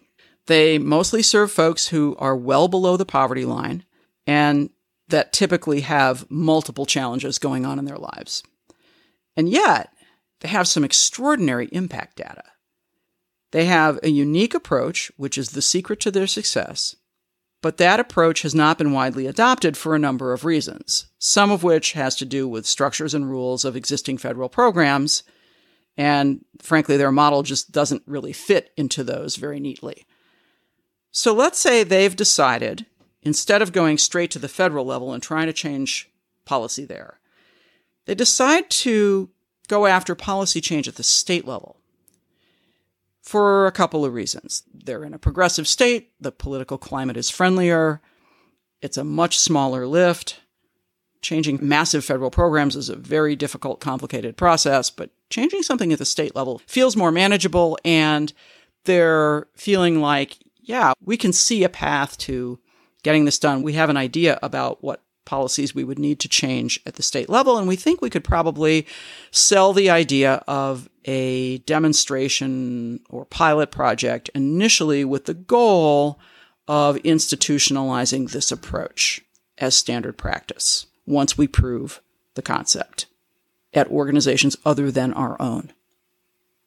They 0.47 0.77
mostly 0.77 1.21
serve 1.21 1.51
folks 1.51 1.87
who 1.87 2.15
are 2.19 2.35
well 2.35 2.67
below 2.67 2.97
the 2.97 3.05
poverty 3.05 3.45
line 3.45 3.85
and 4.25 4.69
that 5.09 5.33
typically 5.33 5.81
have 5.81 6.29
multiple 6.29 6.85
challenges 6.85 7.39
going 7.39 7.65
on 7.65 7.79
in 7.79 7.85
their 7.85 7.97
lives. 7.97 8.43
And 9.35 9.49
yet, 9.49 9.89
they 10.41 10.49
have 10.49 10.67
some 10.67 10.83
extraordinary 10.83 11.67
impact 11.71 12.17
data. 12.17 12.43
They 13.51 13.65
have 13.65 13.99
a 14.03 14.09
unique 14.09 14.53
approach, 14.53 15.11
which 15.17 15.37
is 15.37 15.51
the 15.51 15.61
secret 15.61 15.99
to 16.01 16.11
their 16.11 16.27
success, 16.27 16.95
but 17.61 17.77
that 17.77 17.99
approach 17.99 18.41
has 18.41 18.53
not 18.53 18.77
been 18.77 18.91
widely 18.91 19.25
adopted 19.25 19.77
for 19.77 19.95
a 19.95 19.99
number 19.99 20.33
of 20.33 20.45
reasons, 20.45 21.07
some 21.17 21.49
of 21.49 21.63
which 21.63 21.93
has 21.93 22.15
to 22.17 22.25
do 22.25 22.47
with 22.47 22.65
structures 22.65 23.13
and 23.13 23.29
rules 23.29 23.65
of 23.65 23.75
existing 23.75 24.17
federal 24.17 24.49
programs, 24.49 25.23
and 25.97 26.45
frankly, 26.61 26.97
their 26.97 27.11
model 27.11 27.41
just 27.41 27.71
doesn't 27.71 28.03
really 28.05 28.33
fit 28.33 28.71
into 28.77 29.03
those 29.03 29.35
very 29.35 29.59
neatly. 29.59 30.05
So 31.11 31.33
let's 31.33 31.57
say 31.57 31.83
they've 31.83 32.15
decided, 32.15 32.85
instead 33.27 33.61
of 33.61 33.71
going 33.71 33.97
straight 33.97 34.31
to 34.31 34.39
the 34.39 34.47
federal 34.47 34.85
level 34.85 35.13
and 35.13 35.21
trying 35.21 35.47
to 35.47 35.53
change 35.53 36.09
policy 36.45 36.85
there, 36.85 37.19
they 38.05 38.15
decide 38.15 38.69
to 38.69 39.29
go 39.67 39.85
after 39.85 40.15
policy 40.15 40.61
change 40.61 40.87
at 40.87 40.95
the 40.95 41.03
state 41.03 41.45
level 41.45 41.77
for 43.21 43.67
a 43.67 43.71
couple 43.71 44.05
of 44.05 44.13
reasons. 44.13 44.63
They're 44.73 45.03
in 45.03 45.13
a 45.13 45.19
progressive 45.19 45.67
state, 45.67 46.11
the 46.19 46.31
political 46.31 46.77
climate 46.77 47.17
is 47.17 47.29
friendlier, 47.29 48.01
it's 48.81 48.97
a 48.97 49.03
much 49.03 49.37
smaller 49.37 49.85
lift. 49.85 50.39
Changing 51.19 51.59
massive 51.61 52.05
federal 52.05 52.29
programs 52.29 52.75
is 52.75 52.89
a 52.89 52.95
very 52.95 53.35
difficult, 53.35 53.81
complicated 53.81 54.37
process, 54.37 54.89
but 54.89 55.09
changing 55.29 55.63
something 55.63 55.91
at 55.91 55.99
the 55.99 56.05
state 56.05 56.35
level 56.35 56.61
feels 56.67 56.95
more 56.95 57.11
manageable 57.11 57.77
and 57.83 58.31
they're 58.85 59.47
feeling 59.55 59.99
like, 59.99 60.37
yeah, 60.61 60.93
we 61.03 61.17
can 61.17 61.33
see 61.33 61.63
a 61.63 61.69
path 61.69 62.17
to 62.19 62.59
getting 63.07 63.23
this 63.23 63.39
done. 63.39 63.63
We 63.63 63.71
have 63.71 63.89
an 63.89 63.95
idea 63.95 64.37
about 64.43 64.83
what 64.83 65.01
policies 65.23 65.73
we 65.73 65.85
would 65.85 65.97
need 65.97 66.19
to 66.19 66.27
change 66.27 66.81
at 66.85 66.95
the 66.95 67.03
state 67.03 67.29
level. 67.29 67.57
And 67.57 67.69
we 67.69 67.77
think 67.77 68.01
we 68.01 68.09
could 68.09 68.25
probably 68.25 68.85
sell 69.31 69.71
the 69.71 69.89
idea 69.89 70.43
of 70.45 70.89
a 71.05 71.59
demonstration 71.59 72.99
or 73.09 73.23
pilot 73.23 73.71
project 73.71 74.29
initially 74.35 75.05
with 75.05 75.23
the 75.23 75.33
goal 75.33 76.19
of 76.67 76.97
institutionalizing 76.97 78.31
this 78.31 78.51
approach 78.51 79.21
as 79.57 79.73
standard 79.73 80.17
practice 80.17 80.87
once 81.05 81.37
we 81.37 81.47
prove 81.47 82.01
the 82.35 82.41
concept 82.41 83.05
at 83.73 83.87
organizations 83.87 84.57
other 84.65 84.91
than 84.91 85.13
our 85.13 85.41
own. 85.41 85.71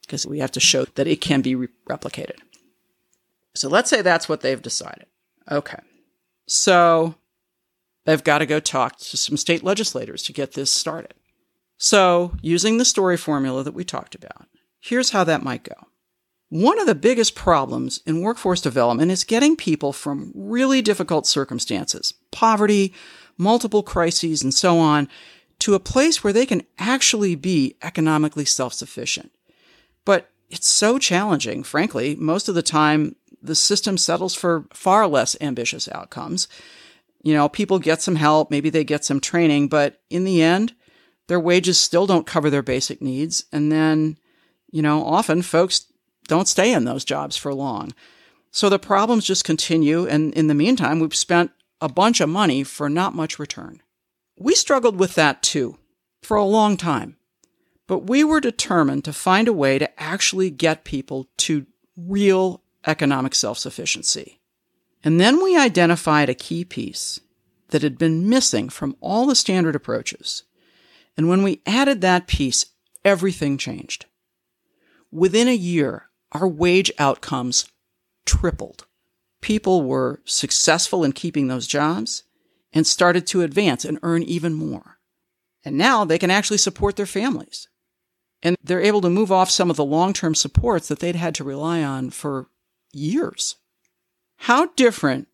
Because 0.00 0.26
we 0.26 0.38
have 0.38 0.52
to 0.52 0.60
show 0.60 0.86
that 0.86 1.06
it 1.06 1.20
can 1.20 1.42
be 1.42 1.54
re- 1.54 1.68
replicated. 1.86 2.38
So 3.54 3.68
let's 3.68 3.90
say 3.90 4.00
that's 4.00 4.26
what 4.26 4.40
they've 4.40 4.62
decided. 4.62 5.04
Okay. 5.50 5.80
So 6.52 7.14
they've 8.06 8.24
got 8.24 8.38
to 8.38 8.46
go 8.46 8.58
talk 8.58 8.98
to 8.98 9.16
some 9.16 9.36
state 9.36 9.62
legislators 9.62 10.24
to 10.24 10.32
get 10.32 10.54
this 10.54 10.72
started. 10.72 11.14
So, 11.78 12.34
using 12.42 12.76
the 12.76 12.84
story 12.84 13.16
formula 13.16 13.62
that 13.62 13.72
we 13.72 13.84
talked 13.84 14.16
about, 14.16 14.48
here's 14.80 15.10
how 15.10 15.22
that 15.22 15.44
might 15.44 15.62
go. 15.62 15.76
One 16.48 16.80
of 16.80 16.86
the 16.86 16.96
biggest 16.96 17.36
problems 17.36 18.00
in 18.04 18.20
workforce 18.20 18.60
development 18.60 19.12
is 19.12 19.22
getting 19.22 19.54
people 19.54 19.92
from 19.92 20.32
really 20.34 20.82
difficult 20.82 21.24
circumstances, 21.24 22.14
poverty, 22.32 22.92
multiple 23.38 23.84
crises, 23.84 24.42
and 24.42 24.52
so 24.52 24.80
on, 24.80 25.08
to 25.60 25.74
a 25.74 25.80
place 25.80 26.24
where 26.24 26.32
they 26.32 26.46
can 26.46 26.64
actually 26.80 27.36
be 27.36 27.76
economically 27.80 28.44
self 28.44 28.74
sufficient. 28.74 29.30
But 30.04 30.28
it's 30.48 30.68
so 30.68 30.98
challenging, 30.98 31.62
frankly. 31.62 32.16
Most 32.16 32.48
of 32.48 32.56
the 32.56 32.62
time, 32.62 33.14
the 33.42 33.54
system 33.54 33.98
settles 33.98 34.34
for 34.34 34.66
far 34.72 35.06
less 35.06 35.36
ambitious 35.40 35.88
outcomes. 35.88 36.48
You 37.22 37.34
know, 37.34 37.48
people 37.48 37.78
get 37.78 38.02
some 38.02 38.16
help, 38.16 38.50
maybe 38.50 38.70
they 38.70 38.84
get 38.84 39.04
some 39.04 39.20
training, 39.20 39.68
but 39.68 40.00
in 40.08 40.24
the 40.24 40.42
end, 40.42 40.74
their 41.28 41.40
wages 41.40 41.78
still 41.78 42.06
don't 42.06 42.26
cover 42.26 42.50
their 42.50 42.62
basic 42.62 43.00
needs. 43.00 43.44
And 43.52 43.70
then, 43.70 44.18
you 44.70 44.82
know, 44.82 45.04
often 45.04 45.42
folks 45.42 45.86
don't 46.26 46.48
stay 46.48 46.72
in 46.72 46.84
those 46.84 47.04
jobs 47.04 47.36
for 47.36 47.52
long. 47.54 47.92
So 48.50 48.68
the 48.68 48.78
problems 48.78 49.24
just 49.24 49.44
continue. 49.44 50.06
And 50.06 50.32
in 50.34 50.48
the 50.48 50.54
meantime, 50.54 50.98
we've 50.98 51.14
spent 51.14 51.52
a 51.80 51.88
bunch 51.88 52.20
of 52.20 52.28
money 52.28 52.64
for 52.64 52.88
not 52.88 53.14
much 53.14 53.38
return. 53.38 53.80
We 54.38 54.54
struggled 54.54 54.98
with 54.98 55.14
that 55.14 55.42
too 55.42 55.78
for 56.22 56.36
a 56.36 56.44
long 56.44 56.76
time, 56.76 57.16
but 57.86 58.08
we 58.08 58.24
were 58.24 58.40
determined 58.40 59.04
to 59.04 59.12
find 59.12 59.48
a 59.48 59.52
way 59.52 59.78
to 59.78 60.00
actually 60.00 60.50
get 60.50 60.84
people 60.84 61.28
to 61.38 61.66
real 61.96 62.62
economic 62.86 63.34
self 63.34 63.58
sufficiency. 63.58 64.40
And 65.02 65.20
then 65.20 65.42
we 65.42 65.56
identified 65.56 66.28
a 66.28 66.34
key 66.34 66.64
piece 66.64 67.20
that 67.68 67.82
had 67.82 67.98
been 67.98 68.28
missing 68.28 68.68
from 68.68 68.96
all 69.00 69.26
the 69.26 69.34
standard 69.34 69.74
approaches. 69.74 70.44
And 71.16 71.28
when 71.28 71.42
we 71.42 71.62
added 71.66 72.00
that 72.00 72.26
piece, 72.26 72.66
everything 73.04 73.58
changed. 73.58 74.06
Within 75.10 75.48
a 75.48 75.54
year, 75.54 76.10
our 76.32 76.46
wage 76.46 76.92
outcomes 76.98 77.66
tripled. 78.26 78.86
People 79.40 79.82
were 79.82 80.20
successful 80.24 81.02
in 81.02 81.12
keeping 81.12 81.48
those 81.48 81.66
jobs 81.66 82.24
and 82.72 82.86
started 82.86 83.26
to 83.28 83.42
advance 83.42 83.84
and 83.84 83.98
earn 84.02 84.22
even 84.22 84.52
more. 84.52 84.98
And 85.64 85.76
now 85.76 86.04
they 86.04 86.18
can 86.18 86.30
actually 86.30 86.58
support 86.58 86.96
their 86.96 87.06
families. 87.06 87.68
And 88.42 88.56
they're 88.62 88.80
able 88.80 89.00
to 89.02 89.10
move 89.10 89.30
off 89.32 89.50
some 89.50 89.70
of 89.70 89.76
the 89.76 89.84
long 89.84 90.12
term 90.12 90.34
supports 90.34 90.88
that 90.88 91.00
they'd 91.00 91.16
had 91.16 91.34
to 91.36 91.44
rely 91.44 91.82
on 91.82 92.10
for 92.10 92.48
years. 92.92 93.56
How 94.36 94.66
different 94.76 95.28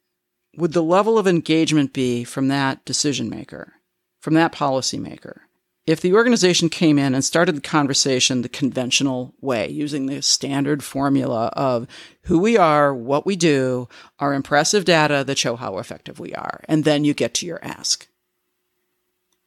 would 0.57 0.73
the 0.73 0.83
level 0.83 1.19
of 1.19 1.27
engagement 1.27 1.93
be 1.93 2.25
from 2.25 2.49
that 2.49 2.85
decision 2.85 3.29
maker, 3.29 3.75
from 4.21 4.35
that 4.35 4.53
policymaker, 4.53 5.41
if 5.87 6.01
the 6.01 6.15
organization 6.15 6.69
came 6.69 6.99
in 6.99 7.15
and 7.15 7.25
started 7.25 7.55
the 7.55 7.61
conversation 7.61 8.43
the 8.43 8.49
conventional 8.49 9.35
way, 9.41 9.69
using 9.69 10.07
the 10.07 10.21
standard 10.21 10.83
formula 10.83 11.47
of 11.55 11.87
who 12.23 12.41
we 12.41 12.57
are, 12.57 12.93
what 12.93 13.25
we 13.25 13.37
do, 13.37 13.89
our 14.19 14.35
impressive 14.35 14.85
data 14.85 15.23
that 15.25 15.39
show 15.39 15.55
how 15.55 15.79
effective 15.79 16.19
we 16.19 16.35
are, 16.35 16.61
and 16.65 16.83
then 16.83 17.05
you 17.05 17.15
get 17.15 17.35
to 17.35 17.47
your 17.47 17.61
ask. 17.63 18.09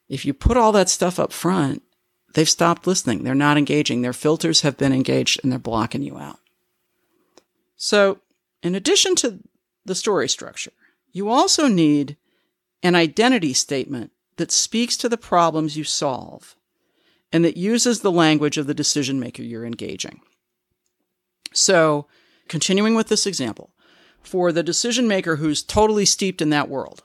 If 0.07 0.25
you 0.25 0.33
put 0.33 0.55
all 0.55 0.71
that 0.71 0.89
stuff 0.89 1.19
up 1.19 1.33
front, 1.33 1.83
they've 2.33 2.49
stopped 2.49 2.87
listening. 2.87 3.23
They're 3.23 3.35
not 3.35 3.57
engaging. 3.57 4.01
Their 4.01 4.13
filters 4.13 4.61
have 4.61 4.77
been 4.77 4.93
engaged 4.93 5.41
and 5.43 5.51
they're 5.51 5.59
blocking 5.59 6.01
you 6.01 6.17
out. 6.17 6.39
So, 7.81 8.19
in 8.61 8.75
addition 8.75 9.15
to 9.15 9.39
the 9.85 9.95
story 9.95 10.27
structure, 10.27 10.73
you 11.13 11.29
also 11.29 11.69
need 11.69 12.17
an 12.83 12.93
identity 12.93 13.53
statement 13.53 14.11
that 14.35 14.51
speaks 14.51 14.97
to 14.97 15.07
the 15.07 15.17
problems 15.17 15.77
you 15.77 15.85
solve 15.85 16.57
and 17.31 17.45
that 17.45 17.55
uses 17.55 18.01
the 18.01 18.11
language 18.11 18.57
of 18.57 18.67
the 18.67 18.73
decision 18.73 19.17
maker 19.17 19.43
you're 19.43 19.65
engaging. 19.65 20.19
So, 21.53 22.05
continuing 22.49 22.95
with 22.95 23.07
this 23.07 23.25
example, 23.25 23.71
for 24.21 24.51
the 24.51 24.61
decision 24.61 25.07
maker 25.07 25.37
who's 25.37 25.63
totally 25.63 26.05
steeped 26.05 26.41
in 26.41 26.49
that 26.49 26.67
world 26.67 27.03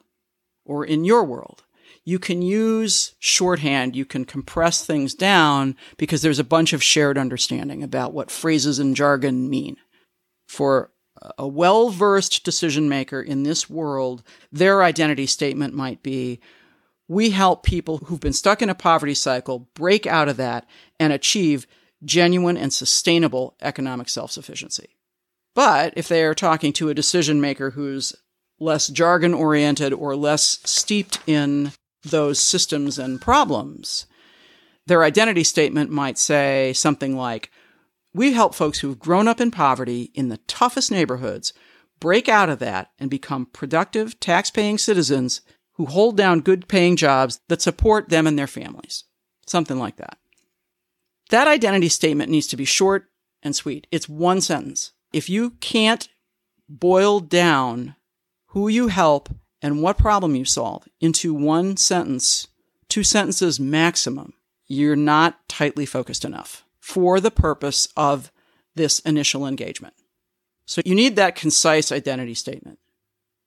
or 0.64 0.84
in 0.84 1.04
your 1.04 1.22
world, 1.22 1.62
you 2.04 2.18
can 2.18 2.42
use 2.42 3.14
shorthand, 3.20 3.94
you 3.94 4.04
can 4.04 4.24
compress 4.24 4.84
things 4.84 5.14
down 5.14 5.76
because 5.98 6.22
there's 6.22 6.40
a 6.40 6.44
bunch 6.44 6.72
of 6.72 6.82
shared 6.82 7.16
understanding 7.16 7.84
about 7.84 8.12
what 8.12 8.28
phrases 8.28 8.80
and 8.80 8.96
jargon 8.96 9.48
mean 9.48 9.76
for 10.54 10.90
a 11.38 11.46
well 11.46 11.90
versed 11.90 12.44
decision 12.44 12.88
maker 12.88 13.20
in 13.20 13.42
this 13.42 13.68
world, 13.68 14.22
their 14.50 14.82
identity 14.82 15.26
statement 15.26 15.74
might 15.74 16.02
be 16.02 16.40
we 17.08 17.30
help 17.30 17.62
people 17.62 17.98
who've 17.98 18.20
been 18.20 18.32
stuck 18.32 18.62
in 18.62 18.70
a 18.70 18.74
poverty 18.74 19.14
cycle 19.14 19.68
break 19.74 20.06
out 20.06 20.28
of 20.28 20.36
that 20.38 20.66
and 20.98 21.12
achieve 21.12 21.66
genuine 22.04 22.56
and 22.56 22.72
sustainable 22.72 23.56
economic 23.60 24.08
self 24.08 24.30
sufficiency. 24.30 24.96
But 25.54 25.94
if 25.96 26.08
they 26.08 26.24
are 26.24 26.34
talking 26.34 26.72
to 26.74 26.88
a 26.88 26.94
decision 26.94 27.40
maker 27.40 27.70
who's 27.70 28.14
less 28.58 28.88
jargon 28.88 29.34
oriented 29.34 29.92
or 29.92 30.16
less 30.16 30.58
steeped 30.64 31.18
in 31.26 31.72
those 32.02 32.38
systems 32.38 32.98
and 32.98 33.20
problems, 33.20 34.06
their 34.86 35.04
identity 35.04 35.44
statement 35.44 35.90
might 35.90 36.18
say 36.18 36.72
something 36.74 37.16
like, 37.16 37.50
we 38.14 38.32
help 38.32 38.54
folks 38.54 38.78
who've 38.78 38.98
grown 38.98 39.26
up 39.26 39.40
in 39.40 39.50
poverty 39.50 40.12
in 40.14 40.28
the 40.28 40.38
toughest 40.46 40.90
neighborhoods 40.90 41.52
break 41.98 42.28
out 42.28 42.48
of 42.48 42.60
that 42.60 42.90
and 42.98 43.10
become 43.10 43.46
productive, 43.46 44.18
tax 44.20 44.50
paying 44.50 44.78
citizens 44.78 45.40
who 45.72 45.86
hold 45.86 46.16
down 46.16 46.40
good 46.40 46.68
paying 46.68 46.96
jobs 46.96 47.40
that 47.48 47.60
support 47.60 48.08
them 48.08 48.26
and 48.26 48.38
their 48.38 48.46
families. 48.46 49.04
Something 49.46 49.78
like 49.78 49.96
that. 49.96 50.18
That 51.30 51.48
identity 51.48 51.88
statement 51.88 52.30
needs 52.30 52.46
to 52.48 52.56
be 52.56 52.64
short 52.64 53.06
and 53.42 53.56
sweet. 53.56 53.86
It's 53.90 54.08
one 54.08 54.40
sentence. 54.40 54.92
If 55.12 55.28
you 55.28 55.50
can't 55.60 56.08
boil 56.68 57.20
down 57.20 57.96
who 58.48 58.68
you 58.68 58.88
help 58.88 59.28
and 59.60 59.82
what 59.82 59.98
problem 59.98 60.36
you 60.36 60.44
solve 60.44 60.86
into 61.00 61.34
one 61.34 61.76
sentence, 61.76 62.46
two 62.88 63.02
sentences 63.02 63.58
maximum, 63.58 64.34
you're 64.66 64.96
not 64.96 65.48
tightly 65.48 65.86
focused 65.86 66.24
enough 66.24 66.63
for 66.84 67.18
the 67.18 67.30
purpose 67.30 67.88
of 67.96 68.30
this 68.74 68.98
initial 69.00 69.46
engagement. 69.46 69.94
So 70.66 70.82
you 70.84 70.94
need 70.94 71.16
that 71.16 71.34
concise 71.34 71.90
identity 71.90 72.34
statement. 72.34 72.78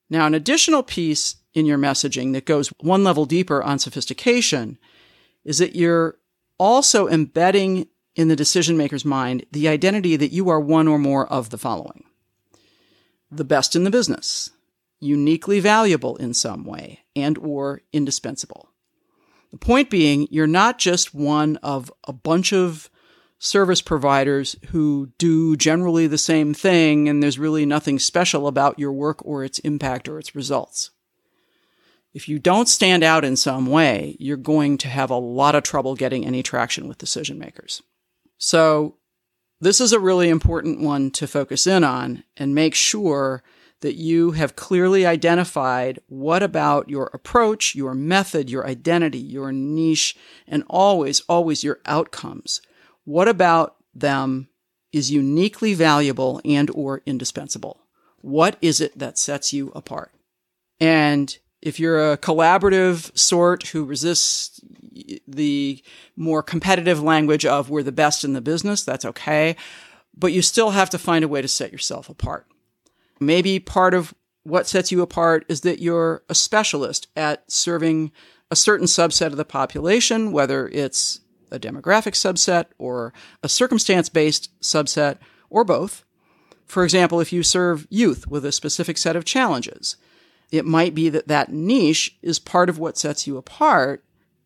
Now, 0.09 0.25
an 0.25 0.33
additional 0.33 0.81
piece 0.81 1.35
in 1.53 1.67
your 1.67 1.77
messaging 1.77 2.33
that 2.33 2.47
goes 2.47 2.69
one 2.79 3.03
level 3.03 3.25
deeper 3.25 3.61
on 3.61 3.77
sophistication 3.77 4.79
is 5.45 5.59
that 5.59 5.75
you're 5.75 6.17
also 6.57 7.07
embedding 7.07 7.87
in 8.15 8.27
the 8.27 8.35
decision 8.35 8.75
maker's 8.75 9.05
mind 9.05 9.45
the 9.51 9.67
identity 9.67 10.15
that 10.15 10.31
you 10.31 10.49
are 10.49 10.59
one 10.59 10.87
or 10.87 10.97
more 10.97 11.31
of 11.31 11.51
the 11.51 11.59
following 11.59 12.05
the 13.29 13.43
best 13.43 13.75
in 13.75 13.83
the 13.83 13.91
business, 13.91 14.49
uniquely 14.99 15.59
valuable 15.59 16.15
in 16.15 16.33
some 16.33 16.63
way, 16.63 17.01
and 17.15 17.37
or 17.37 17.81
indispensable. 17.93 18.69
The 19.51 19.57
point 19.57 19.91
being, 19.91 20.27
you're 20.31 20.47
not 20.47 20.79
just 20.79 21.13
one 21.13 21.57
of 21.57 21.91
a 22.05 22.13
bunch 22.13 22.51
of 22.51 22.89
service 23.39 23.81
providers 23.81 24.55
who 24.69 25.11
do 25.17 25.55
generally 25.55 26.07
the 26.07 26.17
same 26.17 26.53
thing 26.53 27.07
and 27.07 27.21
there's 27.21 27.37
really 27.37 27.65
nothing 27.65 27.99
special 27.99 28.47
about 28.47 28.79
your 28.79 28.91
work 28.91 29.23
or 29.25 29.43
its 29.43 29.59
impact 29.59 30.07
or 30.07 30.17
its 30.17 30.35
results. 30.35 30.91
If 32.13 32.27
you 32.27 32.39
don't 32.39 32.67
stand 32.67 33.03
out 33.03 33.23
in 33.23 33.35
some 33.35 33.67
way, 33.67 34.15
you're 34.19 34.37
going 34.37 34.79
to 34.79 34.87
have 34.87 35.11
a 35.11 35.17
lot 35.17 35.53
of 35.53 35.63
trouble 35.63 35.95
getting 35.95 36.25
any 36.25 36.41
traction 36.41 36.87
with 36.87 36.97
decision 36.97 37.37
makers. 37.37 37.83
So 38.39 38.97
this 39.59 39.79
is 39.79 39.93
a 39.93 39.99
really 39.99 40.29
important 40.29 40.81
one 40.81 41.11
to 41.11 41.27
focus 41.27 41.67
in 41.67 41.83
on 41.83 42.23
and 42.35 42.55
make 42.55 42.73
sure 42.73 43.43
that 43.81 43.95
you 43.95 44.31
have 44.31 44.55
clearly 44.55 45.05
identified 45.05 45.99
what 46.07 46.41
about 46.41 46.89
your 46.89 47.11
approach, 47.13 47.75
your 47.75 47.93
method, 47.93 48.49
your 48.49 48.65
identity, 48.65 49.19
your 49.19 49.51
niche, 49.51 50.15
and 50.47 50.63
always, 50.67 51.21
always 51.21 51.63
your 51.63 51.79
outcomes. 51.85 52.61
What 53.07 53.29
about 53.29 53.77
them 53.95 54.49
is 54.91 55.09
uniquely 55.09 55.73
valuable 55.73 56.41
and 56.43 56.69
or 56.71 57.03
indispensable? 57.05 57.79
What 58.17 58.57
is 58.61 58.81
it 58.81 58.99
that 58.99 59.17
sets 59.17 59.53
you 59.53 59.71
apart? 59.73 60.11
And 60.81 61.37
if 61.61 61.79
you're 61.79 62.11
a 62.11 62.17
collaborative 62.17 63.17
sort 63.17 63.67
who 63.67 63.85
resists 63.85 64.59
the 65.25 65.81
more 66.17 66.43
competitive 66.43 67.01
language 67.01 67.45
of 67.45 67.69
we're 67.69 67.81
the 67.81 67.93
best 67.93 68.25
in 68.25 68.33
the 68.33 68.41
business, 68.41 68.83
that's 68.83 69.05
okay. 69.05 69.55
But 70.13 70.33
you 70.33 70.41
still 70.41 70.71
have 70.71 70.89
to 70.89 70.99
find 70.99 71.23
a 71.23 71.29
way 71.29 71.41
to 71.41 71.47
set 71.47 71.71
yourself 71.71 72.09
apart. 72.09 72.45
Maybe 73.21 73.57
part 73.57 73.93
of 73.93 74.13
what 74.43 74.67
sets 74.67 74.91
you 74.91 75.01
apart 75.01 75.45
is 75.47 75.61
that 75.61 75.79
you're 75.79 76.23
a 76.27 76.35
specialist 76.35 77.07
at 77.15 77.49
serving 77.49 78.11
a 78.51 78.55
certain 78.57 78.87
subset 78.87 79.27
of 79.27 79.37
the 79.37 79.45
population, 79.45 80.33
whether 80.33 80.67
it's 80.67 81.21
a 81.51 81.59
demographic 81.59 82.13
subset 82.13 82.65
or 82.77 83.13
a 83.43 83.49
circumstance 83.49 84.09
based 84.09 84.49
subset 84.61 85.17
or 85.49 85.63
both. 85.63 86.03
For 86.65 86.83
example, 86.83 87.19
if 87.19 87.31
you 87.31 87.43
serve 87.43 87.87
youth 87.89 88.27
with 88.27 88.45
a 88.45 88.51
specific 88.51 88.97
set 88.97 89.15
of 89.15 89.25
challenges, 89.25 89.95
it 90.51 90.65
might 90.65 90.93
be 90.93 91.09
that 91.09 91.27
that 91.27 91.51
niche 91.51 92.17
is 92.21 92.39
part 92.39 92.69
of 92.69 92.79
what 92.79 92.97
sets 92.97 93.27
you 93.27 93.37
apart. 93.37 94.03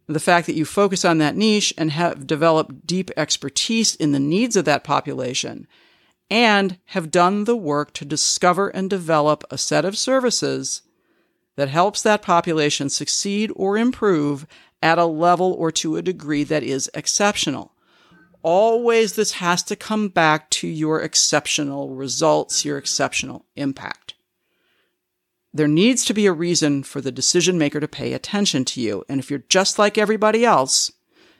The 0.07 0.19
fact 0.19 0.47
that 0.47 0.55
you 0.55 0.65
focus 0.65 1.05
on 1.05 1.19
that 1.19 1.35
niche 1.35 1.73
and 1.77 1.91
have 1.91 2.27
developed 2.27 2.85
deep 2.85 3.11
expertise 3.15 3.95
in 3.95 4.11
the 4.11 4.19
needs 4.19 4.55
of 4.55 4.65
that 4.65 4.83
population 4.83 5.67
and 6.29 6.77
have 6.85 7.11
done 7.11 7.43
the 7.43 7.55
work 7.55 7.93
to 7.93 8.05
discover 8.05 8.69
and 8.69 8.89
develop 8.89 9.43
a 9.51 9.57
set 9.57 9.85
of 9.85 9.97
services 9.97 10.81
that 11.55 11.69
helps 11.69 12.01
that 12.01 12.21
population 12.21 12.89
succeed 12.89 13.51
or 13.55 13.77
improve 13.77 14.47
at 14.81 14.97
a 14.97 15.05
level 15.05 15.53
or 15.53 15.71
to 15.71 15.95
a 15.95 16.01
degree 16.01 16.43
that 16.43 16.63
is 16.63 16.89
exceptional. 16.93 17.73
Always 18.43 19.13
this 19.13 19.33
has 19.33 19.61
to 19.63 19.75
come 19.75 20.09
back 20.09 20.49
to 20.51 20.67
your 20.67 21.01
exceptional 21.01 21.89
results, 21.89 22.65
your 22.65 22.77
exceptional 22.77 23.45
impact. 23.55 24.15
There 25.53 25.67
needs 25.67 26.05
to 26.05 26.13
be 26.13 26.25
a 26.25 26.33
reason 26.33 26.81
for 26.83 27.01
the 27.01 27.11
decision 27.11 27.57
maker 27.57 27.79
to 27.79 27.87
pay 27.87 28.13
attention 28.13 28.65
to 28.65 28.81
you. 28.81 29.03
And 29.09 29.19
if 29.19 29.29
you're 29.29 29.43
just 29.49 29.77
like 29.77 29.97
everybody 29.97 30.45
else 30.45 30.91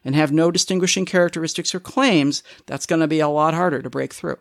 and 0.04 0.16
have 0.16 0.32
no 0.32 0.52
distinguishing 0.52 1.06
characteristics 1.06 1.74
or 1.74 1.80
claims, 1.80 2.44
that's 2.66 2.86
going 2.86 3.00
to 3.00 3.08
be 3.08 3.22
a 3.22 3.30
lot 3.30 3.54
harder 3.54 3.82
to 3.82 3.90
break 3.90 4.14
through. 4.14 4.38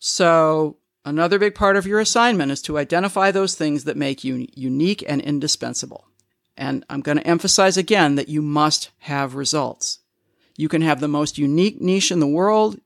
So, 0.00 0.76
another 1.04 1.38
big 1.38 1.54
part 1.54 1.76
of 1.76 1.86
your 1.86 2.00
assignment 2.00 2.52
is 2.52 2.62
to 2.62 2.78
identify 2.78 3.30
those 3.30 3.54
things 3.54 3.84
that 3.84 3.96
make 3.96 4.24
you 4.24 4.46
unique 4.54 5.04
and 5.06 5.20
indispensable. 5.20 6.07
And 6.58 6.84
I'm 6.90 7.00
going 7.02 7.16
to 7.16 7.26
emphasize 7.26 7.76
again 7.76 8.16
that 8.16 8.28
you 8.28 8.42
must 8.42 8.90
have 8.98 9.36
results. 9.36 10.00
You 10.56 10.68
can 10.68 10.82
have 10.82 10.98
the 10.98 11.06
most 11.06 11.38
unique 11.38 11.80
niche 11.80 12.10
in 12.10 12.18
the 12.18 12.26
world, 12.26 12.80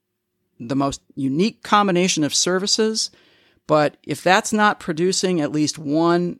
the 0.60 0.76
most 0.76 1.00
unique 1.14 1.62
combination 1.62 2.22
of 2.22 2.34
services, 2.34 3.10
but 3.66 3.96
if 4.02 4.22
that's 4.22 4.52
not 4.52 4.78
producing 4.78 5.40
at 5.40 5.52
least 5.52 5.78
one 5.78 6.38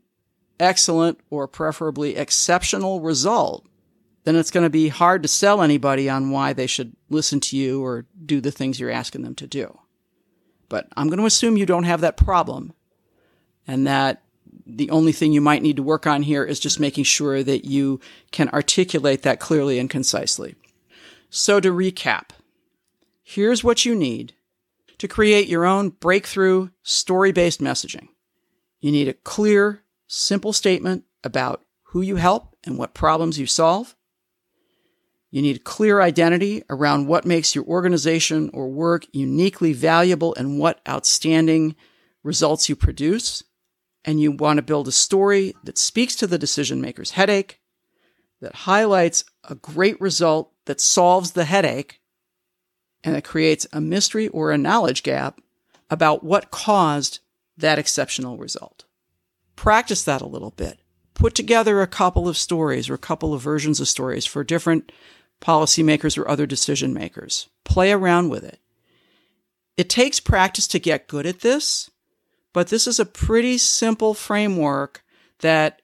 excellent 0.61 1.21
or 1.31 1.49
preferably 1.49 2.16
exceptional 2.16 3.01
result, 3.01 3.66
then 4.25 4.37
it's 4.37 4.51
going 4.51 4.64
to 4.64 4.71
be 4.71 4.88
hard 4.88 5.23
to 5.23 5.29
sell 5.29 5.62
anybody 5.62 6.11
on 6.11 6.31
why 6.31 6.53
they 6.53 6.66
should 6.66 6.95
listen 7.09 7.40
to 7.40 7.57
you 7.57 7.83
or 7.83 8.05
do 8.25 8.42
the 8.42 8.51
things 8.51 8.79
you're 8.79 8.90
asking 8.90 9.23
them 9.23 9.35
to 9.37 9.47
do. 9.47 9.79
But 10.68 10.87
I'm 10.97 11.09
going 11.09 11.18
to 11.18 11.27
assume 11.27 11.57
you 11.57 11.66
don't 11.66 11.85
have 11.85 12.03
that 12.03 12.18
problem 12.18 12.75
and 13.66 13.87
that 13.87 14.21
the 14.66 14.90
only 14.90 15.12
thing 15.12 15.33
you 15.33 15.40
might 15.40 15.62
need 15.62 15.77
to 15.77 15.83
work 15.83 16.07
on 16.07 16.22
here 16.22 16.44
is 16.44 16.61
just 16.61 16.81
making 16.81 17.05
sure 17.05 17.42
that 17.42 17.64
you 17.64 18.01
can 18.31 18.48
articulate 18.51 19.22
that 19.22 19.40
clearly 19.40 19.79
and 19.79 19.90
concisely. 19.90 20.55
So 21.31 21.61
to 21.61 21.72
recap, 21.72 22.31
here's 23.22 23.64
what 23.64 23.85
you 23.85 23.94
need 23.94 24.35
to 24.98 25.09
create 25.09 25.48
your 25.48 25.64
own 25.64 25.90
breakthrough 25.90 26.68
story 26.83 27.33
based 27.33 27.61
messaging. 27.61 28.09
You 28.81 28.92
need 28.92 29.09
a 29.09 29.14
clear, 29.14 29.83
simple 30.07 30.53
statement 30.53 31.05
about 31.25 31.64
who 31.85 32.03
you 32.03 32.16
help 32.16 32.57
and 32.64 32.79
what 32.79 32.94
problems 32.94 33.38
you 33.38 33.46
solve. 33.46 33.96
You 35.31 35.40
need 35.40 35.57
a 35.57 35.61
clear 35.61 36.01
identity 36.03 36.62
around 36.68 37.07
what 37.07 37.25
makes 37.25 37.55
your 37.55 37.64
organization 37.64 38.51
or 38.53 38.68
work 38.68 39.07
uniquely 39.12 39.72
valuable 39.72 40.35
and 40.35 40.59
what 40.59 40.81
outstanding 40.87 41.75
results 42.22 42.68
you 42.68 42.77
produce. 42.77 43.42
And 44.04 44.20
you 44.20 44.32
want 44.32 44.58
to 44.58 44.62
build 44.62 44.88
a 44.88 44.92
story 44.92 45.54
that 45.64 45.78
speaks 45.78 46.16
to 46.16 46.26
the 46.26 46.38
decision 46.38 46.80
maker's 46.80 47.12
headache, 47.12 47.60
that 48.40 48.54
highlights 48.54 49.24
a 49.48 49.54
great 49.54 50.00
result 50.00 50.52
that 50.64 50.80
solves 50.80 51.32
the 51.32 51.44
headache, 51.44 52.00
and 53.04 53.14
that 53.14 53.24
creates 53.24 53.66
a 53.72 53.80
mystery 53.80 54.28
or 54.28 54.50
a 54.50 54.58
knowledge 54.58 55.02
gap 55.02 55.40
about 55.90 56.24
what 56.24 56.50
caused 56.50 57.20
that 57.56 57.78
exceptional 57.78 58.38
result. 58.38 58.84
Practice 59.56 60.02
that 60.04 60.22
a 60.22 60.26
little 60.26 60.50
bit. 60.50 60.80
Put 61.14 61.34
together 61.34 61.80
a 61.80 61.86
couple 61.86 62.28
of 62.28 62.36
stories 62.36 62.88
or 62.88 62.94
a 62.94 62.98
couple 62.98 63.34
of 63.34 63.42
versions 63.42 63.78
of 63.80 63.88
stories 63.88 64.24
for 64.24 64.42
different 64.42 64.90
policymakers 65.40 66.16
or 66.16 66.26
other 66.26 66.46
decision 66.46 66.94
makers. 66.94 67.48
Play 67.64 67.92
around 67.92 68.30
with 68.30 68.42
it. 68.44 68.58
It 69.76 69.88
takes 69.88 70.20
practice 70.20 70.66
to 70.68 70.78
get 70.78 71.08
good 71.08 71.26
at 71.26 71.40
this, 71.40 71.90
but 72.52 72.68
this 72.68 72.86
is 72.86 72.98
a 73.00 73.06
pretty 73.06 73.58
simple 73.58 74.14
framework 74.14 75.02
that 75.40 75.82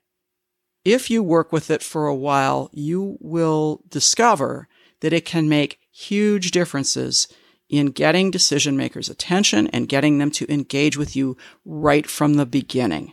if 0.85 1.11
you 1.11 1.23
work 1.23 1.53
with 1.53 1.71
it 1.71 1.83
for 1.83 2.07
a 2.07 2.15
while, 2.15 2.71
you 2.73 3.17
will 3.21 3.83
discover 3.89 4.69
that 5.01 5.13
it 5.13 5.25
can 5.25 5.49
make 5.49 5.79
huge 5.91 6.51
differences 6.51 7.29
in 7.69 7.87
getting 7.87 8.31
decision 8.31 8.77
makers' 8.77 9.11
attention 9.11 9.67
and 9.69 9.89
getting 9.89 10.19
them 10.19 10.31
to 10.31 10.51
engage 10.51 10.97
with 10.97 11.15
you 11.15 11.37
right 11.65 12.07
from 12.07 12.35
the 12.35 12.47
beginning. 12.47 13.13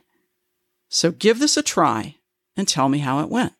So 0.89 1.11
give 1.11 1.39
this 1.39 1.57
a 1.57 1.63
try 1.63 2.15
and 2.55 2.67
tell 2.67 2.87
me 2.87 2.99
how 2.99 3.19
it 3.19 3.29
went. 3.29 3.53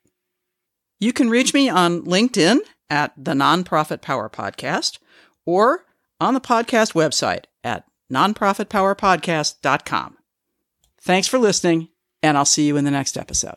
You 1.00 1.12
can 1.12 1.30
reach 1.30 1.54
me 1.54 1.68
on 1.68 2.04
LinkedIn 2.04 2.60
at 2.90 3.12
the 3.18 3.34
Nonprofit 3.34 4.02
Power 4.02 4.30
Podcast 4.30 5.00
or 5.46 5.86
on 6.22 6.34
the 6.34 6.40
podcast 6.40 6.94
website 6.94 7.46
at 7.64 7.84
nonprofitpowerpodcast.com. 8.12 10.18
Thanks 11.02 11.28
for 11.28 11.38
listening, 11.38 11.90
and 12.24 12.38
I'll 12.38 12.46
see 12.46 12.66
you 12.66 12.78
in 12.78 12.86
the 12.86 12.92
next 12.92 13.18
episode. 13.18 13.54